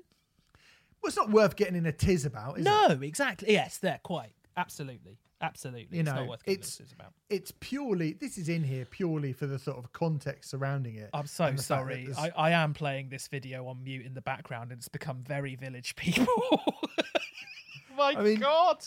Well, 1.03 1.09
it's 1.09 1.17
not 1.17 1.31
worth 1.31 1.57
getting 1.57 1.75
in 1.75 1.85
a 1.87 1.93
tiz 1.93 2.25
about, 2.25 2.61
is 2.61 2.65
it? 2.65 2.69
No, 2.69 2.87
exactly. 3.03 3.51
Yes, 3.53 3.79
there, 3.79 3.99
quite. 4.05 4.33
Absolutely. 4.57 5.19
Absolutely. 5.41 5.97
You 5.97 6.03
it's 6.03 6.09
know, 6.11 6.15
not 6.21 6.29
worth 6.29 6.45
getting 6.45 6.61
it's- 6.61 6.77
this 6.77 6.93
about. 6.93 7.13
it's 7.29 7.53
purely 7.59 8.13
this 8.13 8.39
is 8.39 8.49
in 8.49 8.63
here 8.63 8.85
purely 8.85 9.33
for 9.33 9.47
the 9.49 9.59
sort 9.59 9.77
of 9.79 9.93
context 9.93 10.51
surrounding 10.51 10.95
it. 10.95 11.11
I'm 11.13 11.27
so 11.27 11.47
and 11.47 11.59
the 11.59 11.63
fact 11.65 11.67
sorry. 11.67 12.09
I, 12.17 12.31
I 12.37 12.51
am 12.53 12.73
playing 12.75 13.09
this 13.09 13.27
video 13.27 13.67
on 13.67 13.83
mute 13.83 14.07
in 14.07 14.15
the 14.15 14.21
background 14.21 14.71
and 14.71 14.79
it's 14.79 14.87
become 14.87 15.25
very 15.27 15.57
village 15.57 15.97
people. 15.97 16.27
My 17.97 18.15
I 18.17 18.23
mean, 18.23 18.39
god. 18.41 18.85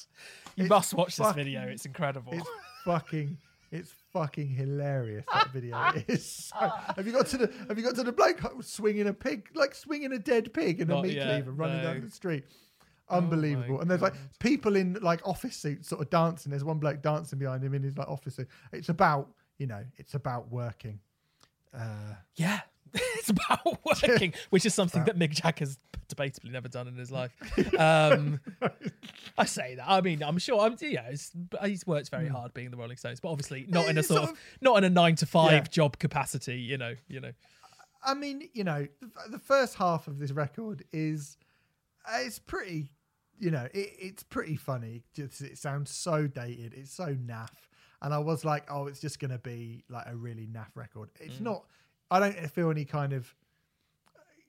You 0.56 0.64
it's 0.64 0.70
must 0.70 0.94
watch 0.94 1.18
this 1.18 1.26
fucking- 1.28 1.44
video. 1.44 1.62
It's 1.68 1.86
incredible. 1.86 2.32
it's 2.34 2.48
fucking 2.86 3.38
it's 3.72 3.94
fucking 4.16 4.48
hilarious 4.48 5.26
that 5.34 5.52
video. 5.52 5.92
Is 6.08 6.26
so, 6.54 6.72
have 6.96 7.06
you 7.06 7.12
got 7.12 7.28
to 7.28 7.38
the 7.38 7.52
have 7.68 7.78
you 7.78 7.84
got 7.84 7.96
to 7.96 8.04
the 8.04 8.14
bloke 8.14 8.42
swinging 8.62 9.08
a 9.08 9.14
pig 9.14 9.50
like 9.56 9.76
swinging 9.76 10.14
a 10.14 10.20
dead 10.20 10.54
pig 10.54 10.80
in 10.80 10.90
a 10.90 11.02
meat 11.02 11.16
yet, 11.16 11.28
cleaver 11.28 11.52
running 11.52 11.78
no. 11.78 11.84
down 11.84 12.02
the 12.02 12.10
street? 12.10 12.46
Unbelievable. 13.10 13.82
and 13.82 13.92
there's 13.92 14.02
like 14.02 14.16
people 14.40 14.76
in 14.76 14.98
like 15.02 15.22
office 15.28 15.56
suits 15.56 15.90
sort 15.90 16.02
of 16.02 16.10
dancing. 16.10 16.50
There's 16.50 16.64
one 16.64 16.80
bloke 16.80 17.02
dancing 17.02 17.38
behind 17.38 17.64
him 17.64 17.74
in 17.74 17.84
his 17.84 17.98
like 17.98 18.08
office 18.08 18.36
suit. 18.36 18.48
It's 18.72 18.90
about, 18.90 19.30
you 19.60 19.68
know, 19.68 19.84
it's 19.98 20.16
about 20.16 20.50
working. 20.50 21.00
Uh, 21.72 22.16
Yeah, 22.36 22.62
it's 22.94 23.30
about 23.30 23.86
working, 23.86 24.34
which 24.50 24.66
is 24.66 24.74
something 24.74 25.04
that 25.04 25.20
Mick 25.20 25.32
Jagger's 25.32 25.78
debatably 26.16 26.52
never 26.52 26.68
done 26.68 26.88
in 26.88 26.96
his 26.96 27.12
life. 27.12 27.32
Um, 27.80 28.40
I 29.38 29.46
say 29.46 29.76
that. 29.76 29.86
I 29.88 30.02
mean, 30.02 30.24
I'm 30.24 30.38
sure. 30.38 30.60
I'm 30.62 30.76
yeah. 30.82 31.12
He's 31.64 31.86
worked 31.86 32.10
very 32.10 32.28
hard 32.28 32.54
being 32.54 32.72
the 32.72 32.78
Rolling 32.78 32.98
Stones, 32.98 33.20
but 33.20 33.30
obviously 33.30 33.66
not 33.68 33.88
in 33.88 33.98
a 33.98 34.04
sort 34.04 34.18
sort 34.20 34.30
of, 34.32 34.36
of- 34.36 34.42
not 34.62 34.78
in 34.78 34.84
a 34.84 34.90
nine 34.90 35.16
to 35.18 35.26
five 35.26 35.52
Yeah. 35.52 35.62
job 35.64 36.00
capacity. 36.00 36.58
You 36.58 36.78
know. 36.78 36.96
You 37.08 37.20
know. 37.22 37.32
I 38.04 38.14
mean, 38.14 38.50
you 38.54 38.64
know, 38.64 38.88
the, 39.02 39.10
the 39.32 39.40
first 39.40 39.76
half 39.76 40.08
of 40.08 40.20
this 40.20 40.32
record 40.32 40.84
is 40.94 41.38
uh, 42.08 42.20
it's 42.20 42.38
pretty, 42.38 42.92
you 43.40 43.50
know, 43.50 43.68
it, 43.74 43.90
it's 44.00 44.22
pretty 44.24 44.56
funny. 44.56 45.04
Just 45.16 45.42
it 45.42 45.58
sounds 45.58 45.90
so 45.90 46.28
dated. 46.28 46.74
It's 46.76 46.94
so 46.94 47.16
naff, 47.16 47.50
and 48.04 48.14
I 48.14 48.20
was 48.20 48.46
like, 48.46 48.66
oh, 48.70 48.86
it's 48.88 49.00
just 49.00 49.20
gonna 49.20 49.40
be 49.40 49.84
like 49.90 50.06
a 50.08 50.16
really 50.16 50.46
naff 50.48 50.76
record. 50.76 51.10
Mm. 51.20 51.26
It's 51.26 51.40
not. 51.40 51.66
I 52.12 52.20
don't 52.20 52.36
feel 52.52 52.70
any 52.70 52.86
kind 52.86 53.14
of, 53.14 53.34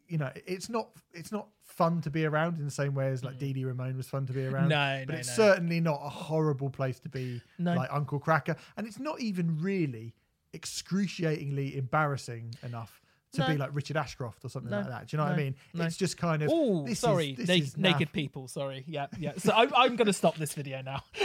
you 0.09 0.19
know, 0.19 0.31
it's 0.47 0.69
not. 0.69 0.89
It's 1.13 1.33
not 1.33 1.49
fun 1.63 2.01
to 2.01 2.11
be 2.11 2.25
around 2.25 2.59
in 2.59 2.65
the 2.65 2.71
same 2.71 2.95
way 2.95 3.09
as 3.09 3.23
like 3.25 3.39
Dee 3.39 3.53
Dee 3.53 3.65
Ramone 3.65 3.97
was 3.97 4.07
fun 4.09 4.27
to 4.27 4.33
be 4.33 4.47
around. 4.47 4.71
Mm. 4.71 5.01
No, 5.01 5.05
but 5.07 5.13
no, 5.15 5.19
it's 5.19 5.37
no. 5.37 5.45
certainly 5.45 5.81
not 5.81 6.01
a 6.03 6.09
horrible 6.09 6.71
place 6.71 6.99
to 7.01 7.09
be, 7.09 7.43
No. 7.59 7.75
like 7.75 7.89
Uncle 7.93 8.19
Kracker, 8.21 8.57
and 8.77 8.87
it's 8.87 8.99
not 8.99 9.21
even 9.21 9.59
really 9.59 10.15
excruciatingly 10.53 11.77
embarrassing 11.77 12.55
enough 12.63 13.01
to 13.37 13.43
No. 13.43 13.49
be 13.49 13.57
like 13.57 13.71
Richard 13.73 13.97
Ashcroft 13.97 14.45
or 14.45 14.49
something 14.49 14.71
No, 14.71 14.79
like 14.81 14.89
that. 14.89 15.07
Do 15.09 15.17
you 15.17 15.19
know 15.19 15.25
what 15.29 15.35
I 15.35 15.37
mean? 15.37 15.55
no. 15.75 15.85
It's 15.85 15.97
just 15.97 16.17
kind 16.19 16.43
of. 16.43 16.51
Oh, 16.53 16.83
this 16.83 16.93
is- 16.93 16.99
sorry, 16.99 17.35
this 17.35 17.49
na- 17.49 17.55
is 17.55 17.77
naked 17.77 18.13
people. 18.13 18.49
Sorry, 18.49 18.85
yeah, 18.87 19.07
yeah. 19.19 19.33
So 19.39 19.53
I'm, 19.55 19.73
I'm 19.77 19.97
going 19.97 20.07
to 20.07 20.13
stop 20.13 20.37
this 20.37 20.53
video 20.55 20.83
now. 20.83 21.03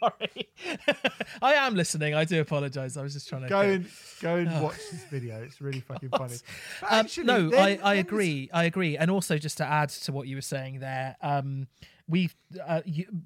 sorry, 0.00 0.48
I 1.42 1.54
am 1.54 1.74
listening. 1.74 2.14
I 2.14 2.24
do 2.24 2.40
apologise. 2.40 2.96
I 2.96 3.02
was 3.02 3.12
just 3.12 3.28
trying 3.28 3.42
to 3.42 3.48
Go 3.48 3.60
and 3.60 3.86
go 4.20 4.36
and 4.36 4.62
watch 4.62 4.76
this 4.90 5.04
video. 5.04 5.42
It's 5.42 5.60
really 5.60 5.80
fucking 5.88 6.10
funny. 6.10 6.36
But 6.80 6.92
Um, 7.18 7.26
no, 7.26 7.48
then- 7.50 7.60
I, 7.82 7.90
I 7.90 7.94
then 7.96 8.04
agree. 8.06 8.50
I 8.52 8.64
agree. 8.64 8.96
And 8.96 9.10
also, 9.10 9.38
just 9.38 9.58
to 9.58 9.64
add 9.66 9.88
to 9.90 10.12
what 10.12 10.26
you 10.28 10.36
were 10.36 10.42
saying 10.42 10.80
there, 10.80 11.16
um, 11.22 11.66
we've 12.08 12.34
uh, 12.64 12.82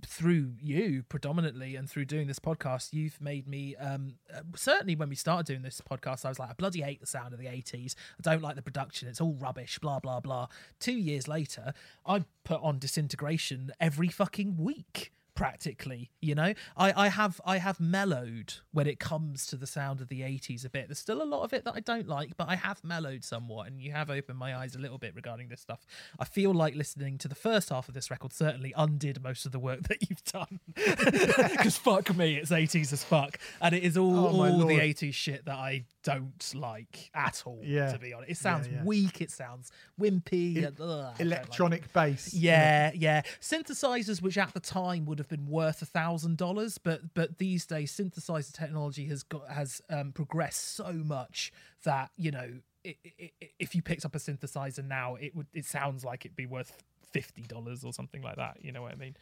through 0.07 0.53
you 0.61 1.05
predominantly, 1.09 1.77
and 1.77 1.89
through 1.89 2.05
doing 2.05 2.27
this 2.27 2.39
podcast, 2.39 2.93
you've 2.93 3.21
made 3.21 3.47
me. 3.47 3.77
Um, 3.77 4.15
uh, 4.35 4.41
certainly, 4.55 4.97
when 4.97 5.09
we 5.09 5.17
started 5.17 5.47
doing 5.47 5.63
this 5.63 5.81
podcast, 5.81 6.25
I 6.25 6.29
was 6.29 6.39
like, 6.39 6.51
I 6.51 6.55
bloody 6.55 6.83
hate 6.83 7.01
the 7.01 7.07
sound 7.07 7.33
of 7.33 7.39
the 7.39 7.47
'80s. 7.47 7.95
I 8.19 8.23
don't 8.31 8.43
like 8.43 8.57
the 8.57 8.63
production. 8.63 9.09
It's 9.09 9.21
all 9.21 9.35
rubbish. 9.35 9.79
Blah 9.79 10.01
blah 10.01 10.21
blah. 10.21 10.49
Two 10.81 10.97
years 10.97 11.29
later, 11.29 11.73
I 12.07 12.25
put 12.45 12.61
on 12.63 12.79
Disintegration 12.79 13.73
every 13.81 14.09
fucking 14.09 14.57
week 14.57 15.13
practically 15.37 16.11
you 16.21 16.35
know? 16.35 16.55
I 16.77 17.05
i 17.05 17.09
have 17.09 17.41
i 17.45 17.59
have 17.59 17.79
mellowed 17.79 18.55
when 18.73 18.87
it 18.87 18.99
comes 18.99 19.47
to 19.47 19.57
the 19.57 19.67
sound 19.67 20.01
of 20.01 20.09
the 20.09 20.23
80s 20.23 20.65
a 20.65 20.71
bit. 20.71 20.89
There's 20.89 20.99
still 20.99 21.23
a 21.23 21.25
lot 21.25 21.43
of 21.45 21.53
it 21.53 21.65
that 21.65 21.75
i 21.77 21.81
don't 21.81 22.09
like 22.09 22.37
but 22.37 22.49
i 22.49 22.57
have 22.57 22.83
mellowed 22.83 23.23
somewhat 23.25 23.69
and 23.69 23.81
you 23.81 23.93
have 23.93 24.11
opened 24.11 24.39
my 24.39 24.57
eyes 24.57 24.75
a 24.75 24.79
little 24.79 24.99
bit 24.99 25.15
regarding 25.15 25.49
this 25.49 25.61
stuff. 25.61 25.87
I 26.19 26.25
feel 26.25 26.53
like 26.53 26.75
listening 26.75 27.19
to 27.19 27.29
the 27.29 27.35
first 27.35 27.69
half 27.69 27.87
of 27.89 27.95
this 27.95 28.11
record 28.11 28.33
certainly 28.33 28.73
undid 28.77 29.23
most 29.23 29.47
of 29.47 29.53
the 29.53 29.59
work 29.59 29.83
that 29.85 30.09
you've 30.09 30.25
done. 30.25 30.61
Because 31.57 31.77
fuck 31.77 32.15
me 32.17 32.37
it's 32.37 32.51
80s 32.51 32.93
as 32.93 33.05
fuck 33.05 33.39
and 33.61 33.75
it 33.75 33.83
is 33.83 33.97
all, 33.97 34.27
Oh, 34.27 34.41
all 34.41 34.67
the 34.67 34.79
80s 34.79 35.15
shit 35.15 35.45
that 35.45 35.57
i 35.57 35.85
don't 36.07 36.53
like 36.55 37.11
at 37.15 37.43
all 37.45 37.61
Yeah. 37.65 37.93
to 37.93 37.99
be 37.99 38.13
honest 38.13 38.31
it 38.31 38.37
sounds 38.37 38.69
yeah. 38.69 38.85
weak 38.85 39.21
it 39.21 39.31
sounds 39.31 39.71
wimpy 40.01 40.57
and, 40.65 40.67
ugh, 40.67 40.77
don't 40.79 40.89
like 40.89 41.21
electronic 41.21 41.93
bass. 41.93 42.33
Yeah, 42.33 42.93
yeah. 42.95 43.23
Synthesizers, 43.41 44.23
which 44.23 44.39
at 44.39 44.55
the 44.55 44.61
time 44.61 45.05
would 45.07 45.19
have 45.19 45.29
been 45.29 45.47
worth 45.47 45.83
a 45.83 45.87
thousand 45.87 46.37
dollars, 46.37 46.79
but 46.79 47.15
but 47.15 47.39
these 47.39 47.67
days 47.67 47.91
synthesizer 47.93 48.53
technology 48.53 49.07
has 49.07 49.23
got 49.23 49.49
has 49.51 49.83
um, 49.91 50.13
progressed 50.13 50.75
so 50.77 50.93
much 50.93 51.53
that 51.85 52.11
you 52.17 52.31
know 52.31 52.51
i 52.87 52.95
i 53.05 53.11
i 53.43 53.49
if 53.59 53.75
you 53.75 53.83
picked 53.83 54.05
up 54.05 54.15
a 54.15 54.19
synthesizer 54.19 54.85
now, 54.85 55.17
it 55.17 55.35
would 55.35 55.47
it 55.53 55.65
sounds 55.65 56.05
like 56.05 56.25
it'd 56.25 56.37
be 56.37 56.47
worth 56.47 56.83
fifty 57.13 57.43
dollars 57.43 57.85
or 57.85 57.93
something 57.93 58.23
like 58.23 58.37
that. 58.37 58.59
You 58.61 58.73
know 58.73 58.83
what 58.83 58.93
I 58.93 58.97
mean? 58.97 59.17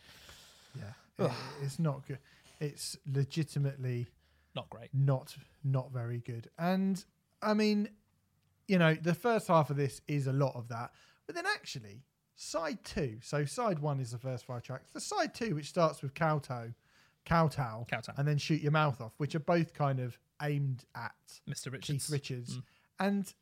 yeah. 0.76 1.24
It- 1.26 1.30
it's 1.62 1.78
not 1.78 2.06
good. 2.06 2.18
It's 2.60 2.96
legitimately 3.10 4.06
Not 4.54 4.70
great. 4.70 4.90
not 4.92 5.36
not 5.62 5.92
very 5.92 6.18
good. 6.20 6.48
And 6.58 7.02
I 7.42 7.54
mean, 7.54 7.88
you 8.68 8.78
know, 8.78 8.94
the 8.94 9.14
first 9.14 9.48
half 9.48 9.70
of 9.70 9.76
this 9.76 10.00
is 10.08 10.26
a 10.26 10.32
lot 10.32 10.54
of 10.54 10.68
that, 10.68 10.92
but 11.26 11.34
then 11.34 11.44
actually, 11.46 12.02
side 12.36 12.78
two. 12.84 13.18
So 13.22 13.44
side 13.44 13.78
one 13.80 14.00
is 14.00 14.12
the 14.12 14.18
first 14.18 14.44
five 14.46 14.62
tracks. 14.62 14.90
The 14.92 15.00
side 15.00 15.34
two, 15.34 15.54
which 15.54 15.68
starts 15.68 16.02
with 16.02 16.14
Kowtow, 16.14 16.72
Kowtow, 17.26 17.86
Kowtow. 17.90 18.12
and 18.16 18.26
then 18.28 18.38
Shoot 18.38 18.60
Your 18.62 18.72
Mouth 18.72 19.00
Off, 19.00 19.12
which 19.18 19.34
are 19.34 19.40
both 19.40 19.74
kind 19.74 19.98
of 20.00 20.18
aimed 20.42 20.84
at 20.94 21.14
Mr. 21.48 21.72
Richards. 21.72 22.06
Keith 22.06 22.10
Richards, 22.10 22.60
and 23.00 23.32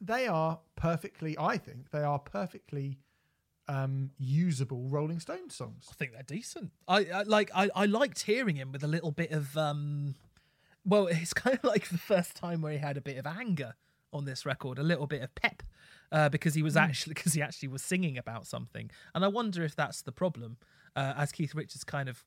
they 0.00 0.26
are 0.26 0.60
perfectly. 0.76 1.36
I 1.38 1.58
think 1.58 1.90
they 1.90 2.02
are 2.02 2.18
perfectly 2.18 2.98
um 3.68 4.10
usable 4.18 4.88
Rolling 4.88 5.18
Stones 5.18 5.54
songs. 5.54 5.88
I 5.90 5.94
think 5.94 6.12
they're 6.12 6.22
decent. 6.22 6.70
I, 6.86 7.06
I 7.06 7.22
like 7.22 7.50
I, 7.54 7.68
I 7.74 7.86
liked 7.86 8.22
hearing 8.22 8.56
him 8.56 8.70
with 8.72 8.84
a 8.84 8.88
little 8.88 9.10
bit 9.10 9.32
of 9.32 9.56
um 9.56 10.14
well, 10.86 11.06
it's 11.10 11.34
kind 11.34 11.56
of 11.56 11.64
like 11.64 11.88
the 11.88 11.98
first 11.98 12.36
time 12.36 12.62
where 12.62 12.72
he 12.72 12.78
had 12.78 12.96
a 12.96 13.00
bit 13.02 13.18
of 13.18 13.26
anger 13.26 13.74
on 14.12 14.24
this 14.24 14.46
record, 14.46 14.78
a 14.78 14.82
little 14.82 15.06
bit 15.06 15.22
of 15.22 15.34
pep. 15.34 15.62
uh, 16.12 16.28
because 16.28 16.54
he 16.54 16.62
was 16.62 16.76
actually 16.76 17.14
because 17.16 17.34
he 17.34 17.42
actually 17.42 17.68
was 17.68 17.82
singing 17.82 18.16
about 18.16 18.46
something, 18.46 18.90
and 19.14 19.24
I 19.24 19.28
wonder 19.28 19.62
if 19.64 19.74
that's 19.76 20.02
the 20.02 20.12
problem. 20.12 20.56
Uh, 20.94 21.12
as 21.18 21.30
Keith 21.30 21.54
Richards 21.54 21.84
kind 21.84 22.08
of 22.08 22.24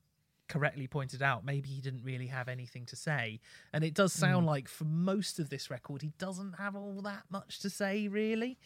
correctly 0.50 0.86
pointed 0.86 1.22
out, 1.22 1.44
maybe 1.44 1.68
he 1.68 1.80
didn't 1.80 2.02
really 2.04 2.26
have 2.26 2.48
anything 2.48 2.84
to 2.86 2.96
say, 2.96 3.40
and 3.72 3.82
it 3.84 3.94
does 3.94 4.12
sound 4.12 4.44
like 4.44 4.68
for 4.68 4.84
most 4.84 5.38
of 5.38 5.48
this 5.48 5.70
record 5.70 6.02
he 6.02 6.12
doesn't 6.18 6.54
have 6.54 6.76
all 6.76 7.00
that 7.02 7.22
much 7.30 7.60
to 7.60 7.70
say 7.70 8.08
really. 8.08 8.58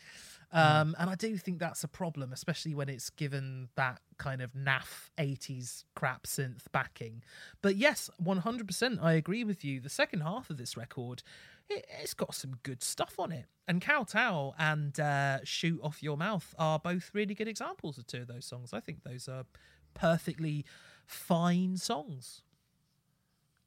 Um, 0.53 0.95
and 1.01 1.11
I 1.11 1.17
do 1.17 1.37
think 1.37 1.59
that's 1.59 1.83
a 1.83 1.89
problem, 1.89 2.33
especially 2.33 2.75
when 2.75 2.89
it's 2.89 3.11
given 3.11 3.69
that 3.75 4.01
kind 4.19 4.41
of 4.41 4.53
naff 4.53 5.11
80s 5.19 5.83
crap 5.97 6.25
synth 6.29 6.63
backing. 6.71 7.23
But 7.61 7.75
yes, 7.75 8.09
100%, 8.23 9.03
I 9.03 9.15
agree 9.15 9.43
with 9.43 9.65
you. 9.65 9.81
The 9.81 9.89
second 9.89 10.21
half 10.21 10.51
of 10.51 10.57
this 10.57 10.77
record, 10.77 11.25
it, 11.69 11.85
it's 12.01 12.15
got 12.15 12.37
some 12.37 12.53
good 12.63 12.85
stuff 12.85 13.17
on 13.19 13.33
it. 13.33 13.47
And 13.67 13.83
Kowtow 13.83 14.55
and 14.57 14.99
uh, 15.01 15.39
Shoot 15.43 15.81
Off 15.83 16.05
Your 16.05 16.17
Mouth 16.17 16.55
are 16.57 16.79
both 16.79 17.11
really 17.13 17.35
good 17.35 17.49
examples 17.49 17.99
of 17.99 18.07
two 18.07 18.19
of 18.19 18.29
those 18.29 18.45
songs. 18.45 18.73
I 18.73 18.79
think 18.79 19.03
those 19.03 19.29
are 19.29 19.47
perfectly 19.95 20.65
fine 21.07 21.77
songs. 21.77 22.43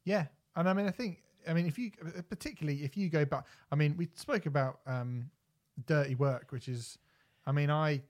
Yeah, 0.03 0.27
and 0.55 0.69
I 0.69 0.73
mean, 0.73 0.87
I 0.87 0.91
think, 0.91 1.23
I 1.47 1.53
mean, 1.53 1.65
if 1.65 1.77
you 1.77 1.91
particularly 2.29 2.83
if 2.83 2.95
you 2.95 3.09
go 3.09 3.25
back, 3.25 3.45
I 3.71 3.75
mean, 3.75 3.95
we 3.97 4.07
spoke 4.15 4.45
about 4.45 4.79
um, 4.85 5.29
"Dirty 5.85 6.15
Work," 6.15 6.51
which 6.51 6.67
is, 6.67 6.97
I 7.45 7.51
mean, 7.51 7.69
I 7.69 8.01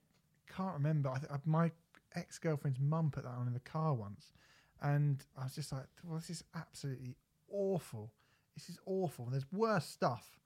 can't 0.56 0.74
remember. 0.74 1.10
I 1.10 1.20
th- 1.20 1.32
my 1.46 1.72
ex 2.16 2.40
girlfriend's 2.40 2.80
mum 2.80 3.12
put 3.12 3.24
that 3.24 3.34
on 3.34 3.48
in 3.48 3.54
the 3.54 3.60
car 3.60 3.94
once, 3.94 4.34
and 4.82 5.24
I 5.38 5.44
was 5.44 5.56
just 5.56 5.72
like, 5.72 5.88
"Well, 6.04 6.18
this 6.18 6.30
is 6.30 6.44
absolutely 6.56 7.16
awful. 7.50 8.12
This 8.56 8.70
is 8.70 8.78
awful." 8.86 9.26
And 9.26 9.34
there's 9.34 9.52
worse 9.52 9.86
stuff 9.86 10.40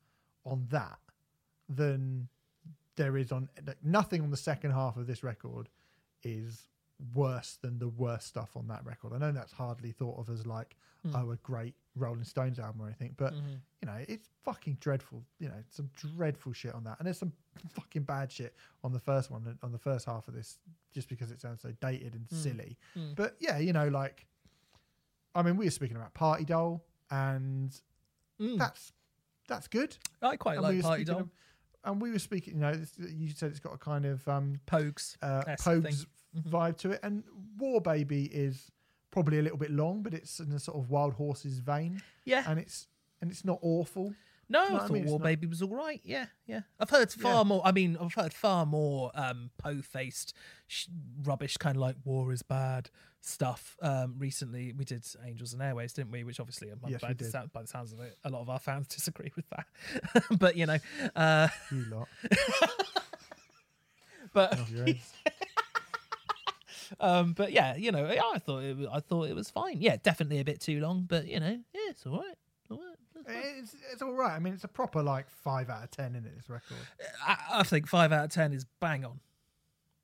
on 0.46 0.68
that 0.72 1.00
than 1.70 2.28
there 2.96 3.18
is 3.18 3.32
on 3.32 3.50
like, 3.66 3.78
nothing 3.84 4.22
on 4.22 4.32
the 4.32 4.38
second 4.38 4.72
half 4.72 4.98
of 4.98 5.08
this 5.08 5.24
record 5.24 5.70
is 6.24 6.68
worse 7.14 7.58
than 7.62 7.80
the 7.80 7.90
worst 7.90 8.28
stuff 8.28 8.52
on 8.56 8.68
that 8.68 8.86
record. 8.86 9.14
I 9.14 9.18
know 9.18 9.32
that's 9.32 9.52
hardly 9.52 9.92
thought 9.92 10.20
of 10.20 10.30
as 10.30 10.46
like 10.46 10.76
hmm. 11.06 11.16
oh 11.16 11.32
a 11.32 11.36
great 11.38 11.76
Rolling 11.96 12.24
Stones 12.24 12.60
album 12.60 12.82
or 12.82 12.88
anything, 12.88 13.14
but 13.18 13.34
mm-hmm. 13.34 13.56
you 13.82 13.88
know 13.88 13.98
it's 14.08 14.30
fucking 14.44 14.78
dreadful. 14.80 15.24
You 15.40 15.50
know 15.50 15.64
some 15.70 15.90
dreadful 15.96 16.54
shit 16.54 16.74
on 16.74 16.84
that, 16.86 16.98
and 17.00 17.06
there's 17.06 17.18
some 17.18 17.34
fucking 17.74 18.04
bad 18.04 18.32
shit 18.32 18.56
on 18.84 18.94
the 18.94 19.00
first 19.00 19.32
one 19.32 19.58
on 19.62 19.72
the 19.72 19.80
first 19.80 20.06
half 20.06 20.28
of 20.28 20.34
this, 20.34 20.60
just 20.94 21.10
because 21.10 21.32
it 21.32 21.42
sounds 21.42 21.62
so 21.62 21.72
dated 21.82 22.14
and 22.14 22.26
hmm. 22.30 22.36
silly. 22.36 22.78
Hmm. 22.94 23.14
But 23.16 23.36
yeah, 23.40 23.58
you 23.58 23.74
know 23.74 23.88
like, 23.88 24.26
I 25.36 25.42
mean 25.42 25.58
we 25.58 25.66
were 25.66 25.72
speaking 25.72 25.98
about 25.98 26.14
Party 26.14 26.46
Doll, 26.46 26.84
and 27.10 27.76
that's 28.40 28.94
that's 29.48 29.68
good. 29.68 29.98
I 30.22 30.38
quite 30.38 30.56
And 30.56 30.64
like 30.64 30.76
we 30.76 30.82
Party 30.82 31.04
Doll. 31.04 31.22
of- 31.22 31.30
and 31.84 32.02
we 32.02 32.12
were 32.12 32.20
speaking, 32.20 32.56
you 32.56 32.60
know, 32.62 32.74
this, 32.74 32.92
you 32.98 33.30
said 33.30 33.52
it's 33.52 33.60
got 33.60 33.74
a 33.74 33.78
kind 33.78 34.06
of 34.06 34.28
um, 34.28 34.60
Pogues. 34.68 35.18
uh. 35.22 35.44
Pogues 35.60 36.06
vibe 36.48 36.78
to 36.78 36.92
it, 36.92 37.00
and 37.04 37.24
War 37.58 37.82
Baby 37.82 38.26
is 38.26 38.72
probably 39.12 39.40
a 39.40 39.42
little 39.42 39.58
bit 39.58 39.72
long, 39.72 40.02
but 40.04 40.14
it's 40.14 40.40
in 40.40 40.52
a 40.54 40.60
sort 40.60 40.78
of 40.78 40.90
Wild 40.90 41.14
Horses 41.14 41.60
vein, 41.60 42.02
Yeah. 42.26 42.44
and 42.48 42.60
it's 42.60 42.88
and 43.22 43.30
it's 43.32 43.44
not 43.46 43.60
awful. 43.62 44.14
No, 44.50 44.60
I 44.68 44.72
what 44.74 44.82
I 44.84 44.88
mean? 44.90 45.06
War 45.06 45.20
not- 45.20 45.24
Baby 45.26 45.48
was 45.48 45.62
all 45.62 45.70
right. 45.76 46.02
Yeah, 46.04 46.26
yeah. 46.46 46.62
I've 46.80 46.90
heard 46.90 47.12
far 47.12 47.38
Yeah. 47.40 47.44
more. 47.44 47.62
I 47.66 47.72
mean, 47.72 47.98
I've 48.00 48.14
heard 48.14 48.34
far 48.34 48.66
more 48.66 49.12
um, 49.16 49.50
po-faced 49.58 50.34
sh- 50.68 50.88
rubbish, 51.24 51.56
kind 51.58 51.78
of 51.78 51.82
like 51.82 51.96
"war 52.04 52.32
is 52.34 52.42
bad" 52.42 52.90
stuff. 53.22 53.78
Um, 53.82 54.16
recently, 54.18 54.74
we 54.74 54.84
did 54.86 55.06
Angels 55.26 55.54
and 55.54 55.62
Airways, 55.62 55.94
didn't 55.94 56.12
we? 56.12 56.24
Which 56.24 56.40
obviously, 56.40 56.68
Yes, 56.88 57.02
we 57.02 57.08
by, 57.08 57.14
the 57.14 57.26
sound, 57.26 57.54
by 57.54 57.62
the 57.62 57.68
sounds 57.68 57.94
of 57.94 58.00
it, 58.02 58.18
a 58.24 58.30
lot 58.30 58.42
of 58.42 58.50
our 58.50 58.60
fans 58.60 58.88
disagree 58.90 59.32
with 59.36 59.46
that. 59.50 59.66
but 60.40 60.56
you 60.58 60.66
know, 60.66 60.78
uh, 61.16 61.48
You 61.72 61.86
lot, 61.86 62.08
but 64.34 64.60
off 64.60 64.70
your 64.72 64.86
heads. 64.86 65.14
um, 67.00 67.34
but 67.34 67.52
yeah, 67.52 67.76
you 67.76 67.92
know, 67.92 68.06
I 68.06 68.40
thought 68.40 68.64
it, 68.64 68.78
was- 68.78 68.88
I 68.92 69.00
thought 69.00 69.28
it 69.30 69.36
was 69.36 69.50
fine. 69.50 69.78
Yeah, 69.82 69.98
definitely 70.02 70.40
a 70.40 70.46
bit 70.46 70.60
too 70.62 70.80
long, 70.80 71.06
but 71.08 71.28
you 71.28 71.40
know, 71.40 71.60
yeah, 71.74 71.82
it's 71.90 72.06
all 72.06 72.18
right. 72.20 72.36
All 72.70 72.78
right. 72.78 72.96
It's 73.28 73.74
it's 73.74 73.84
it's 73.94 74.02
all 74.02 74.14
right. 74.14 74.32
I 74.34 74.40
mean, 74.40 74.54
it's 74.54 74.64
a 74.64 74.68
proper 74.68 75.04
like 75.04 75.30
five 75.30 75.70
out 75.70 75.84
of 75.84 75.92
ten 75.92 76.16
in 76.16 76.26
it. 76.26 76.36
This 76.36 76.50
record. 76.50 76.78
I, 77.26 77.38
I 77.60 77.64
think 77.64 77.88
five 77.88 78.12
out 78.12 78.26
of 78.26 78.32
ten 78.32 78.52
is 78.52 78.66
bang 78.80 79.06
on, 79.06 79.20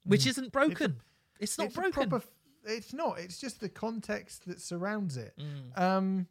which 0.06 0.28
isn't 0.28 0.52
broken. 0.52 0.98
It's, 1.40 1.58
not 1.58 1.66
Mm. 1.66 1.68
it's 1.68 1.76
broken. 1.76 2.10
proper. 2.10 2.26
It's 2.68 2.94
not. 2.94 3.20
It's 3.20 3.40
just 3.40 3.60
the 3.60 3.70
context 3.70 4.46
that 4.48 4.62
surrounds 4.62 5.18
it. 5.18 5.34
Mm. 5.40 5.82
Um, 5.82 6.28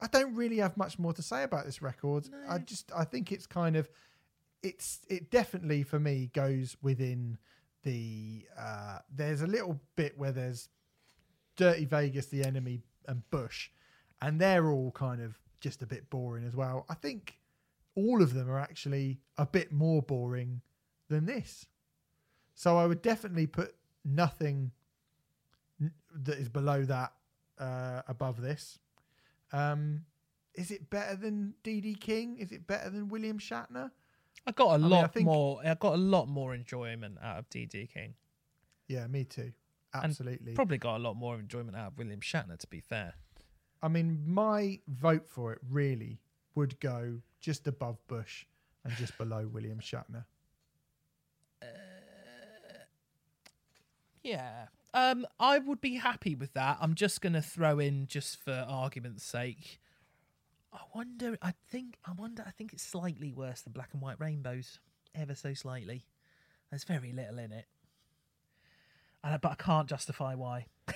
I 0.00 0.06
don't 0.06 0.34
really 0.34 0.58
have 0.58 0.76
much 0.76 0.98
more 0.98 1.12
to 1.12 1.22
say 1.22 1.42
about 1.44 1.64
this 1.64 1.80
record. 1.80 2.28
I 2.48 2.58
just 2.58 2.90
I 2.94 3.04
think 3.04 3.30
it's 3.30 3.46
kind 3.46 3.76
of 3.76 3.88
it's 4.62 5.00
it 5.08 5.30
definitely 5.30 5.82
for 5.82 6.00
me 6.00 6.30
goes 6.32 6.76
within 6.82 7.38
the 7.82 8.46
uh 8.58 8.98
there's 9.12 9.42
a 9.42 9.46
little 9.46 9.80
bit 9.96 10.16
where 10.18 10.32
there's 10.32 10.68
Dirty 11.56 11.84
Vegas, 11.84 12.26
the 12.26 12.44
enemy, 12.44 12.82
and 13.06 13.28
Bush, 13.30 13.70
and 14.20 14.40
they're 14.40 14.70
all 14.70 14.90
kind 14.90 15.20
of 15.20 15.38
just 15.60 15.82
a 15.82 15.86
bit 15.86 16.10
boring 16.10 16.44
as 16.44 16.56
well. 16.56 16.84
I 16.88 16.94
think 16.94 17.38
all 17.94 18.22
of 18.22 18.34
them 18.34 18.50
are 18.50 18.58
actually 18.58 19.20
a 19.36 19.46
bit 19.46 19.70
more 19.70 20.02
boring 20.02 20.62
than 21.08 21.26
this. 21.26 21.66
So 22.54 22.76
I 22.78 22.86
would 22.86 23.02
definitely 23.02 23.46
put 23.46 23.74
nothing 24.04 24.72
that 26.24 26.38
is 26.38 26.48
below 26.48 26.84
that 26.84 27.12
uh, 27.58 28.02
above 28.08 28.40
this. 28.40 28.78
Um, 29.52 30.04
is 30.54 30.70
it 30.70 30.90
better 30.90 31.16
than 31.16 31.54
Dee 31.62 31.80
Dee 31.80 31.94
King? 31.94 32.38
Is 32.38 32.52
it 32.52 32.66
better 32.66 32.90
than 32.90 33.08
William 33.08 33.38
Shatner? 33.38 33.90
I 34.46 34.52
got 34.52 34.74
a 34.74 34.78
mean, 34.78 34.90
lot 34.90 35.04
I 35.04 35.06
think- 35.08 35.26
more. 35.26 35.60
I 35.64 35.74
got 35.74 35.94
a 35.94 35.96
lot 35.96 36.28
more 36.28 36.54
enjoyment 36.54 37.18
out 37.22 37.38
of 37.38 37.48
Dee 37.50 37.66
Dee 37.66 37.86
King. 37.86 38.14
Yeah, 38.88 39.06
me 39.06 39.24
too. 39.24 39.52
And 39.94 40.04
Absolutely. 40.04 40.54
Probably 40.54 40.78
got 40.78 40.96
a 40.96 41.02
lot 41.02 41.14
more 41.16 41.38
enjoyment 41.38 41.76
out 41.76 41.88
of 41.92 41.98
William 41.98 42.20
Shatner. 42.20 42.58
To 42.58 42.66
be 42.66 42.80
fair, 42.80 43.14
I 43.82 43.88
mean, 43.88 44.22
my 44.26 44.80
vote 44.88 45.28
for 45.28 45.52
it 45.52 45.58
really 45.70 46.20
would 46.54 46.80
go 46.80 47.20
just 47.40 47.66
above 47.66 47.98
Bush 48.06 48.46
and 48.84 48.94
just 48.96 49.16
below 49.18 49.46
William 49.52 49.80
Shatner. 49.80 50.24
yeah. 54.22 54.66
Um, 54.94 55.26
I 55.40 55.58
would 55.58 55.80
be 55.80 55.94
happy 55.96 56.34
with 56.34 56.52
that. 56.54 56.78
I'm 56.80 56.94
just 56.94 57.20
gonna 57.20 57.42
throw 57.42 57.78
in, 57.78 58.06
just 58.06 58.42
for 58.42 58.66
argument's 58.68 59.24
sake. 59.24 59.80
I 60.72 60.80
wonder. 60.94 61.38
I 61.40 61.52
think. 61.70 61.96
I 62.04 62.12
wonder. 62.12 62.44
I 62.46 62.50
think 62.50 62.72
it's 62.72 62.82
slightly 62.82 63.32
worse 63.32 63.62
than 63.62 63.72
Black 63.72 63.90
and 63.92 64.02
White 64.02 64.20
Rainbows, 64.20 64.80
ever 65.14 65.34
so 65.34 65.54
slightly. 65.54 66.04
There's 66.70 66.84
very 66.84 67.12
little 67.12 67.38
in 67.38 67.52
it, 67.52 67.66
and 69.24 69.34
I, 69.34 69.36
but 69.38 69.52
I 69.52 69.54
can't 69.54 69.88
justify 69.88 70.34
why. 70.34 70.66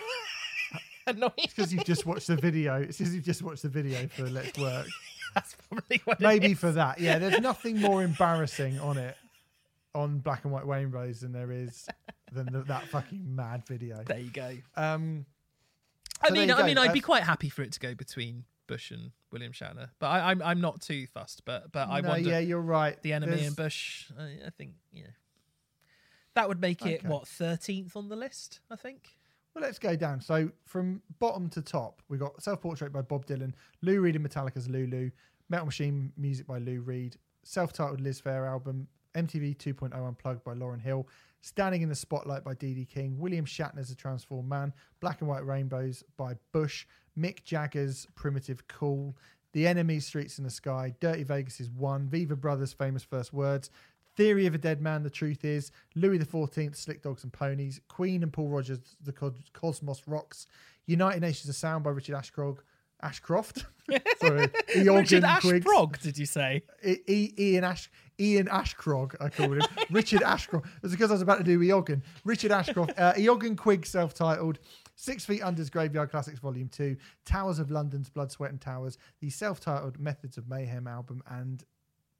Annoying. 1.06 1.30
Because 1.36 1.72
you've 1.72 1.84
just 1.84 2.04
watched 2.04 2.26
the 2.26 2.36
video. 2.36 2.76
It's 2.76 2.98
because 2.98 3.14
you've 3.14 3.24
just 3.24 3.42
watched 3.42 3.62
the 3.62 3.68
video 3.68 4.08
for 4.08 4.28
Let's 4.28 4.58
Work. 4.58 4.88
That's 5.34 5.54
probably 5.68 6.00
what. 6.04 6.20
Maybe 6.20 6.52
is. 6.52 6.58
for 6.58 6.72
that. 6.72 7.00
Yeah, 7.00 7.18
there's 7.18 7.40
nothing 7.40 7.80
more 7.80 8.02
embarrassing 8.02 8.78
on 8.80 8.98
it, 8.98 9.16
on 9.94 10.18
Black 10.18 10.44
and 10.44 10.52
White 10.52 10.66
Rainbows, 10.66 11.20
than 11.20 11.32
there 11.32 11.52
is 11.52 11.88
than 12.32 12.46
the, 12.52 12.62
that 12.64 12.88
fucking 12.88 13.34
mad 13.34 13.66
video. 13.66 14.02
There 14.04 14.18
you 14.18 14.30
go. 14.30 14.52
Um, 14.76 15.26
I 16.22 16.28
So 16.28 16.34
mean, 16.34 16.50
I 16.50 16.58
go. 16.58 16.66
mean, 16.66 16.78
I'd 16.78 16.92
be 16.92 17.00
quite 17.00 17.22
happy 17.22 17.48
for 17.48 17.62
it 17.62 17.72
to 17.72 17.80
go 17.80 17.94
between 17.94 18.44
Bush 18.66 18.90
and 18.90 19.12
William 19.30 19.52
Shatner, 19.52 19.90
but 19.98 20.06
I, 20.08 20.30
I'm 20.30 20.42
I'm 20.42 20.60
not 20.60 20.80
too 20.80 21.06
fussed. 21.06 21.44
But 21.44 21.70
but 21.72 21.88
I 21.88 22.00
no, 22.00 22.08
wonder 22.08 22.30
yeah, 22.30 22.38
you're 22.40 22.60
right. 22.60 23.00
the 23.02 23.12
enemy 23.12 23.32
There's- 23.32 23.46
and 23.48 23.56
Bush. 23.56 24.06
I, 24.18 24.46
I 24.46 24.50
think 24.56 24.72
yeah, 24.92 25.04
that 26.34 26.48
would 26.48 26.60
make 26.60 26.84
it 26.84 27.00
Okay. 27.00 27.08
what 27.08 27.26
thirteenth 27.28 27.96
on 27.96 28.08
the 28.08 28.16
list. 28.16 28.60
I 28.70 28.76
think. 28.76 29.08
Well, 29.54 29.62
let's 29.62 29.78
go 29.78 29.96
down. 29.96 30.20
So 30.20 30.50
from 30.66 31.00
bottom 31.18 31.48
to 31.50 31.62
top, 31.62 32.02
we 32.08 32.18
got 32.18 32.42
Self 32.42 32.60
Portrait 32.60 32.92
by 32.92 33.00
Bob 33.02 33.24
Dylan, 33.26 33.52
Lou 33.82 34.00
Reed 34.00 34.16
and 34.16 34.28
Metallica's 34.28 34.68
Lulu, 34.68 35.10
Metal 35.48 35.64
Machine 35.66 36.12
music 36.16 36.46
by 36.46 36.58
Lou 36.58 36.80
Reed, 36.82 37.16
self 37.42 37.72
titled 37.72 38.00
Liz 38.02 38.20
Phair 38.20 38.46
album, 38.46 38.86
MTV 39.14 39.56
2.0 39.56 39.94
Unplugged 40.06 40.44
by 40.44 40.52
Lauryn 40.52 40.80
Hill, 40.82 41.08
Standing 41.46 41.82
in 41.82 41.88
the 41.88 41.94
Spotlight 41.94 42.42
by 42.42 42.54
Dee 42.54 42.74
Dee 42.74 42.84
King, 42.84 43.20
William 43.20 43.44
Shatner's 43.44 43.92
A 43.92 43.94
Transformed 43.94 44.48
Man, 44.48 44.72
Black 44.98 45.20
and 45.20 45.30
White 45.30 45.46
Rainbows 45.46 46.02
by 46.16 46.34
Bush, 46.50 46.86
Mick 47.16 47.44
Jagger's 47.44 48.04
Primitive 48.16 48.66
Cool, 48.66 49.16
The 49.52 49.68
Enemy's 49.68 50.04
Streets 50.04 50.38
in 50.38 50.44
the 50.44 50.50
Sky, 50.50 50.92
Dirty 50.98 51.22
Vegas' 51.22 51.60
is 51.60 51.70
One, 51.70 52.08
Viva 52.08 52.34
Brothers' 52.34 52.72
Famous 52.72 53.04
First 53.04 53.32
Words, 53.32 53.70
Theory 54.16 54.46
of 54.46 54.56
a 54.56 54.58
Dead 54.58 54.80
Man, 54.80 55.04
The 55.04 55.08
Truth 55.08 55.44
Is, 55.44 55.70
Louis 55.94 56.18
XIV, 56.18 56.74
Slick 56.74 57.00
Dogs 57.02 57.22
and 57.22 57.32
Ponies, 57.32 57.80
Queen 57.86 58.24
and 58.24 58.32
Paul 58.32 58.48
Rodgers, 58.48 58.80
The 59.04 59.12
Cosmos 59.52 60.02
Rocks, 60.08 60.48
United 60.86 61.20
Nations 61.20 61.48
of 61.48 61.54
Sound 61.54 61.84
by 61.84 61.90
Richard 61.90 62.16
Ashcroft. 62.16 62.64
Ashcroft? 63.02 63.66
Sorry. 64.20 64.50
Richard. 64.76 65.22
Ashbrog, 65.22 66.00
did 66.00 66.18
you 66.18 66.26
say? 66.26 66.62
Ian 67.08 67.62
Ash 67.62 67.88
Ian 68.18 68.48
Ashcroft, 68.48 69.16
I 69.20 69.28
called 69.28 69.58
him. 69.58 69.68
Richard 69.90 70.22
Ashcroft. 70.22 70.66
It's 70.82 70.92
because 70.92 71.10
I 71.10 71.14
was 71.14 71.22
about 71.22 71.38
to 71.38 71.44
do 71.44 71.58
Eoghan. 71.60 72.02
Richard 72.24 72.50
Ashcroft. 72.50 72.92
Uh, 72.98 73.12
Eoghan 73.14 73.56
Quigg, 73.56 73.84
self-titled. 73.86 74.58
Six 74.94 75.24
Feet 75.26 75.42
Under's 75.42 75.68
Graveyard 75.68 76.10
Classics 76.10 76.38
Volume 76.38 76.68
2. 76.68 76.96
Towers 77.24 77.58
of 77.58 77.70
London's 77.70 78.08
Blood, 78.08 78.32
Sweat 78.32 78.50
and 78.50 78.60
Towers. 78.60 78.96
The 79.20 79.28
self-titled 79.30 79.98
Methods 79.98 80.38
of 80.38 80.48
Mayhem 80.48 80.86
album. 80.86 81.22
And 81.28 81.62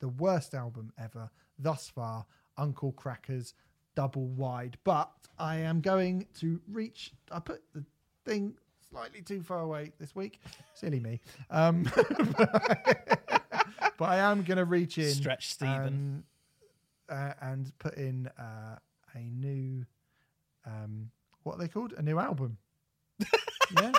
the 0.00 0.08
worst 0.08 0.54
album 0.54 0.92
ever 0.98 1.30
thus 1.58 1.88
far, 1.88 2.26
Uncle 2.58 2.92
Krackers 2.92 3.54
double 3.94 4.26
wide. 4.28 4.76
But 4.84 5.10
I 5.38 5.56
am 5.56 5.80
going 5.80 6.26
to 6.40 6.60
reach. 6.70 7.12
I 7.32 7.40
put 7.40 7.62
the 7.74 7.84
thing 8.24 8.54
slightly 8.90 9.22
too 9.22 9.42
far 9.42 9.60
away 9.60 9.92
this 9.98 10.14
week. 10.14 10.40
Silly 10.74 11.00
me. 11.00 11.20
Um, 11.50 11.90
but 13.98 14.08
I 14.08 14.16
am 14.16 14.42
going 14.42 14.58
to 14.58 14.64
reach 14.64 14.98
in. 14.98 15.10
Stretch 15.10 15.48
Stephen. 15.48 16.24
And, 17.08 17.18
uh, 17.18 17.32
and 17.40 17.78
put 17.78 17.94
in 17.94 18.28
uh, 18.38 18.76
a 19.14 19.18
new. 19.18 19.84
Um, 20.66 21.10
what 21.42 21.56
are 21.56 21.58
they 21.58 21.68
called? 21.68 21.94
A 21.96 22.02
new 22.02 22.18
album. 22.18 22.58
yeah. 23.80 23.92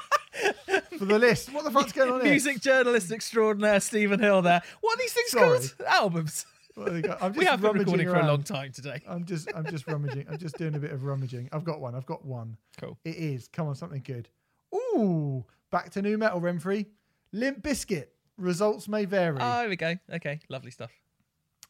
For 0.98 1.06
the 1.06 1.18
list. 1.18 1.52
What 1.54 1.64
the 1.64 1.72
fuck's 1.72 1.92
going 1.92 2.12
on 2.12 2.22
here? 2.22 2.32
Music 2.32 2.60
journalist 2.60 3.12
extraordinaire 3.12 3.80
Stephen 3.80 4.20
Hill 4.20 4.42
there. 4.42 4.62
What 4.82 4.96
are 4.96 5.02
these 5.02 5.14
things 5.14 5.32
Sorry. 5.32 5.60
called? 5.60 5.76
Albums. 5.88 6.46
What 6.76 6.88
have 6.88 7.02
they 7.02 7.08
got? 7.08 7.24
I'm 7.24 7.34
We 7.38 7.46
have 7.46 7.62
been 7.62 7.72
rummaging 7.72 7.94
recording 7.94 8.08
for 8.08 8.20
a 8.20 8.28
long 8.28 8.44
time 8.44 8.72
today. 8.72 9.02
I'm 9.08 9.26
just 9.26 9.50
I'm 9.56 9.66
just 9.66 9.88
rummaging. 9.88 10.28
I'm 10.30 10.38
just 10.38 10.58
doing 10.58 10.76
a 10.76 10.80
bit 10.80 10.92
of 10.92 11.04
rummaging. 11.04 11.50
I've 11.52 11.64
got 11.64 11.80
one. 11.80 11.96
I've 11.96 12.06
got 12.06 12.24
one. 12.24 12.58
Cool. 12.80 12.98
It 13.04 13.16
is. 13.16 13.48
Come 13.48 13.68
on, 13.68 13.76
something 13.76 14.04
good. 14.06 14.30
Ooh, 14.76 15.44
back 15.72 15.90
to 15.92 16.02
nu 16.02 16.18
metal, 16.18 16.40
Renfrey. 16.40 16.86
Limp 17.32 17.64
Bizkit. 17.64 18.08
Results 18.38 18.88
may 18.88 19.06
vary, 19.06 19.38
Oh, 19.40 19.62
here 19.62 19.70
we 19.70 19.76
go. 19.76 19.96
Okay, 20.14 20.40
lovely 20.50 20.72
stuff. 20.72 20.92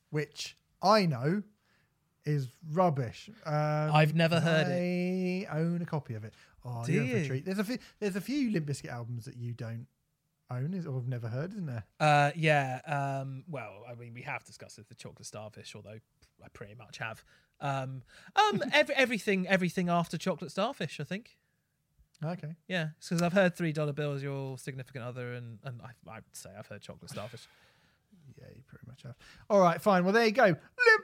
which 0.09 0.57
I 0.81 1.05
know 1.05 1.43
is 2.25 2.49
rubbish. 2.71 3.29
Um, 3.45 3.53
I've 3.93 4.13
never 4.15 4.39
heard 4.39 4.67
I 4.67 5.47
own 5.51 5.81
a 5.81 5.85
copy 5.85 6.13
of 6.13 6.23
it. 6.25 6.33
Oh, 6.65 6.83
Do 6.85 6.91
you're 6.91 7.03
in 7.03 7.23
a 7.23 7.27
treat. 7.27 7.45
There's 7.45 7.59
a 7.59 7.63
few. 7.63 7.77
There's 7.99 8.15
a 8.17 8.21
few 8.21 8.51
Limp 8.51 8.67
Bizkit 8.67 8.89
albums 8.89 9.25
that 9.25 9.37
you 9.37 9.53
don't 9.53 9.87
own, 10.51 10.73
is 10.73 10.85
or 10.85 10.95
have 10.95 11.07
never 11.07 11.27
heard, 11.29 11.51
isn't 11.53 11.65
there? 11.65 11.83
Uh, 11.99 12.31
yeah. 12.35 12.81
Um, 12.85 13.43
well, 13.49 13.83
I 13.89 13.95
mean, 13.95 14.13
we 14.13 14.21
have 14.23 14.43
discussed 14.43 14.77
it, 14.77 14.87
the 14.89 14.95
chocolate 14.95 15.25
starfish, 15.25 15.73
although 15.75 15.99
I 16.43 16.47
pretty 16.53 16.75
much 16.75 16.97
have. 16.97 17.23
Um, 17.61 18.03
um, 18.35 18.61
every, 18.73 18.95
everything, 18.95 19.47
everything 19.47 19.89
after 19.89 20.17
chocolate 20.17 20.51
starfish, 20.51 20.99
I 20.99 21.03
think. 21.05 21.37
Okay. 22.23 22.55
Yeah, 22.67 22.89
because 22.99 23.21
I've 23.21 23.33
heard 23.33 23.55
three 23.55 23.71
dollar 23.71 23.93
bills, 23.93 24.23
your 24.23 24.57
significant 24.57 25.03
other, 25.03 25.33
and 25.33 25.59
and 25.63 25.79
I, 25.81 25.89
I'd 26.11 26.23
say 26.33 26.49
I've 26.57 26.67
heard 26.67 26.81
chocolate 26.81 27.11
starfish. 27.11 27.47
Yeah, 28.39 28.47
you 28.55 28.61
pretty 28.67 28.85
much 28.87 29.03
have. 29.03 29.15
All 29.49 29.59
right, 29.61 29.81
fine. 29.81 30.03
Well, 30.03 30.13
there 30.13 30.25
you 30.25 30.31
go. 30.31 30.45
Limp 30.45 30.59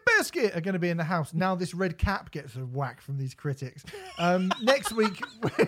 Bizkit 0.09 0.55
are 0.55 0.61
going 0.61 0.73
to 0.73 0.79
be 0.79 0.89
in 0.89 0.97
the 0.97 1.03
house. 1.03 1.33
Now 1.33 1.55
this 1.55 1.73
red 1.73 1.97
cap 1.97 2.31
gets 2.31 2.55
a 2.55 2.59
whack 2.65 2.99
from 3.01 3.17
these 3.17 3.33
critics. 3.33 3.83
Um, 4.17 4.51
next 4.61 4.91
week, 4.93 5.21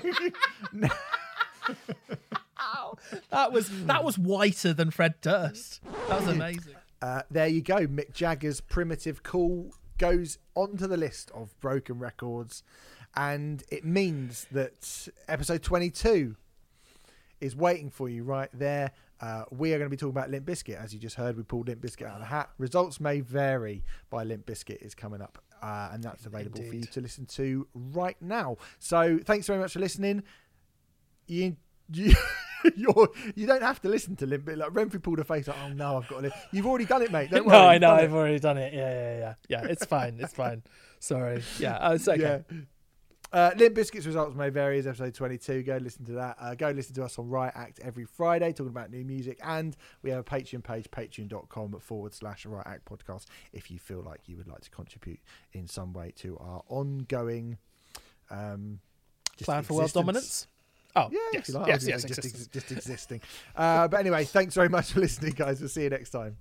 That 3.32 3.52
was 3.52 3.70
that 3.86 4.04
was 4.04 4.18
whiter 4.18 4.74
than 4.74 4.90
Fred 4.92 5.16
Durst. 5.22 5.82
That 6.08 6.22
was 6.22 6.28
amazing. 6.28 6.76
uh, 7.02 7.22
there 7.30 7.48
you 7.48 7.62
go. 7.62 7.88
Mick 7.88 8.14
Jagger's 8.14 8.62
Primitive 8.62 9.24
Cool 9.24 9.72
goes 9.98 10.38
onto 10.56 10.88
the 10.88 10.98
list 10.98 11.32
of 11.32 11.58
broken 11.60 12.00
records. 12.00 12.64
And 13.18 13.64
it 13.70 13.86
means 13.86 14.46
that 14.52 15.08
episode 15.28 15.64
22 15.64 16.36
is 17.42 17.56
waiting 17.56 17.90
for 17.90 18.10
you 18.10 18.24
right 18.24 18.50
there. 18.54 18.92
Uh, 19.22 19.44
we 19.52 19.74
are 19.74 19.78
going 19.78 19.86
to 19.90 19.90
be 19.90 19.98
talking 19.98 20.12
about 20.12 20.30
Limp 20.30 20.46
Bizkit. 20.46 20.82
As 20.82 20.94
you 20.94 21.00
just 21.00 21.16
heard, 21.16 21.38
we 21.38 21.44
pulled 21.44 21.68
Limp 21.70 21.82
Bizkit 21.82 22.06
out 22.08 22.16
of 22.16 22.20
the 22.20 22.26
hat. 22.26 22.50
Results 22.58 23.00
may 23.00 23.22
vary 23.22 23.84
by 24.10 24.24
Limp 24.24 24.46
Bizkit 24.46 24.82
is 24.86 24.94
coming 24.94 25.22
up. 25.22 25.38
Uh, 25.62 25.90
and 25.94 26.04
that's 26.04 26.26
available 26.26 26.62
for 26.62 26.76
you 26.76 26.84
to 26.84 27.02
listen 27.02 27.26
to 27.26 27.66
right 27.74 28.18
now. 28.22 28.58
So 28.80 29.20
thanks 29.24 29.48
very 29.48 29.60
much 29.60 29.74
for 29.74 29.80
listening. 29.80 30.24
You, 31.28 31.56
you, 31.94 32.14
you're, 32.76 33.10
you 33.36 33.48
don't 33.48 33.64
have 33.64 33.82
to 33.84 33.90
listen 33.90 34.18
to 34.18 34.26
Limp 34.26 34.44
Bizkit. 34.46 34.58
Like 34.58 34.72
Renfrey 34.72 35.02
pulled 35.02 35.20
a 35.20 35.24
face 35.24 35.48
like, 35.48 35.58
oh 35.64 35.70
no, 35.70 35.98
I've 35.98 36.08
got 36.10 36.18
to. 36.22 36.28
li-" 36.28 36.34
You've 36.52 36.68
already 36.68 36.86
done 36.86 37.02
it, 37.02 37.12
mate. 37.14 37.32
Don't 37.32 37.46
worry. 37.48 37.58
no, 37.58 37.66
I 37.68 37.78
know. 37.78 37.92
I've 37.92 38.14
already 38.14 38.40
done 38.40 38.58
it. 38.58 38.74
Yeah, 38.74 38.92
yeah, 38.92 39.18
yeah. 39.20 39.34
Yeah, 39.64 39.70
it's 39.72 39.86
fine. 39.86 40.18
It's 40.20 40.34
fine. 40.34 40.64
Sorry. 41.00 41.42
Yeah, 41.60 41.78
uh, 41.78 41.94
it's 41.94 42.08
okay. 42.10 42.44
Yeah. 42.52 42.58
Uh, 43.36 43.52
Limp 43.58 43.76
Bizkit's 43.76 44.08
results 44.08 44.34
may 44.34 44.48
vary 44.48 44.80
is 44.80 44.88
episode 44.88 45.14
22. 45.14 45.64
Go 45.64 45.76
listen 45.76 46.06
to 46.06 46.14
that. 46.14 46.38
Uh, 46.40 46.56
go 46.56 46.70
listen 46.70 46.96
to 46.96 47.04
us 47.04 47.20
on 47.20 47.28
Riot 47.28 47.52
Act 47.54 47.82
every 47.84 48.06
Friday 48.06 48.54
talking 48.54 48.70
about 48.70 48.92
new 48.92 49.04
music. 49.04 49.38
And 49.44 49.76
we 50.04 50.10
have 50.12 50.20
a 50.20 50.24
Patreon 50.24 50.64
page, 50.64 50.90
patreon.com 50.90 51.78
forward 51.82 52.14
slash 52.14 52.46
Riot 52.46 52.66
Act 52.66 52.86
podcast, 52.86 53.26
if 53.52 53.70
you 53.70 53.78
feel 53.78 54.02
like 54.02 54.22
you 54.28 54.38
would 54.38 54.48
like 54.48 54.62
to 54.62 54.70
contribute 54.70 55.20
in 55.52 55.68
some 55.68 55.92
way 55.92 56.14
to 56.20 56.38
our 56.40 56.64
ongoing 56.70 57.58
um, 58.32 58.80
Plan 59.44 59.64
for 59.64 59.74
world 59.74 59.92
dominance. 59.92 60.48
Oh, 60.96 61.10
Yeah, 61.12 61.20
yes, 61.34 61.50
like. 61.50 61.68
yes, 61.68 61.86
yes, 61.86 62.06
just, 62.06 62.20
existence. 62.20 62.48
just 62.48 62.72
existing. 62.72 63.22
Uh, 63.54 63.90
but 63.90 64.00
anyway, 64.00 64.24
thanks 64.24 64.56
very 64.56 64.70
much 64.70 64.94
for 64.94 65.02
listening, 65.02 65.34
guys. 65.34 65.60
We'll 65.60 65.68
see 65.68 65.84
you 65.84 65.90
next 65.90 66.12
time. 66.12 66.38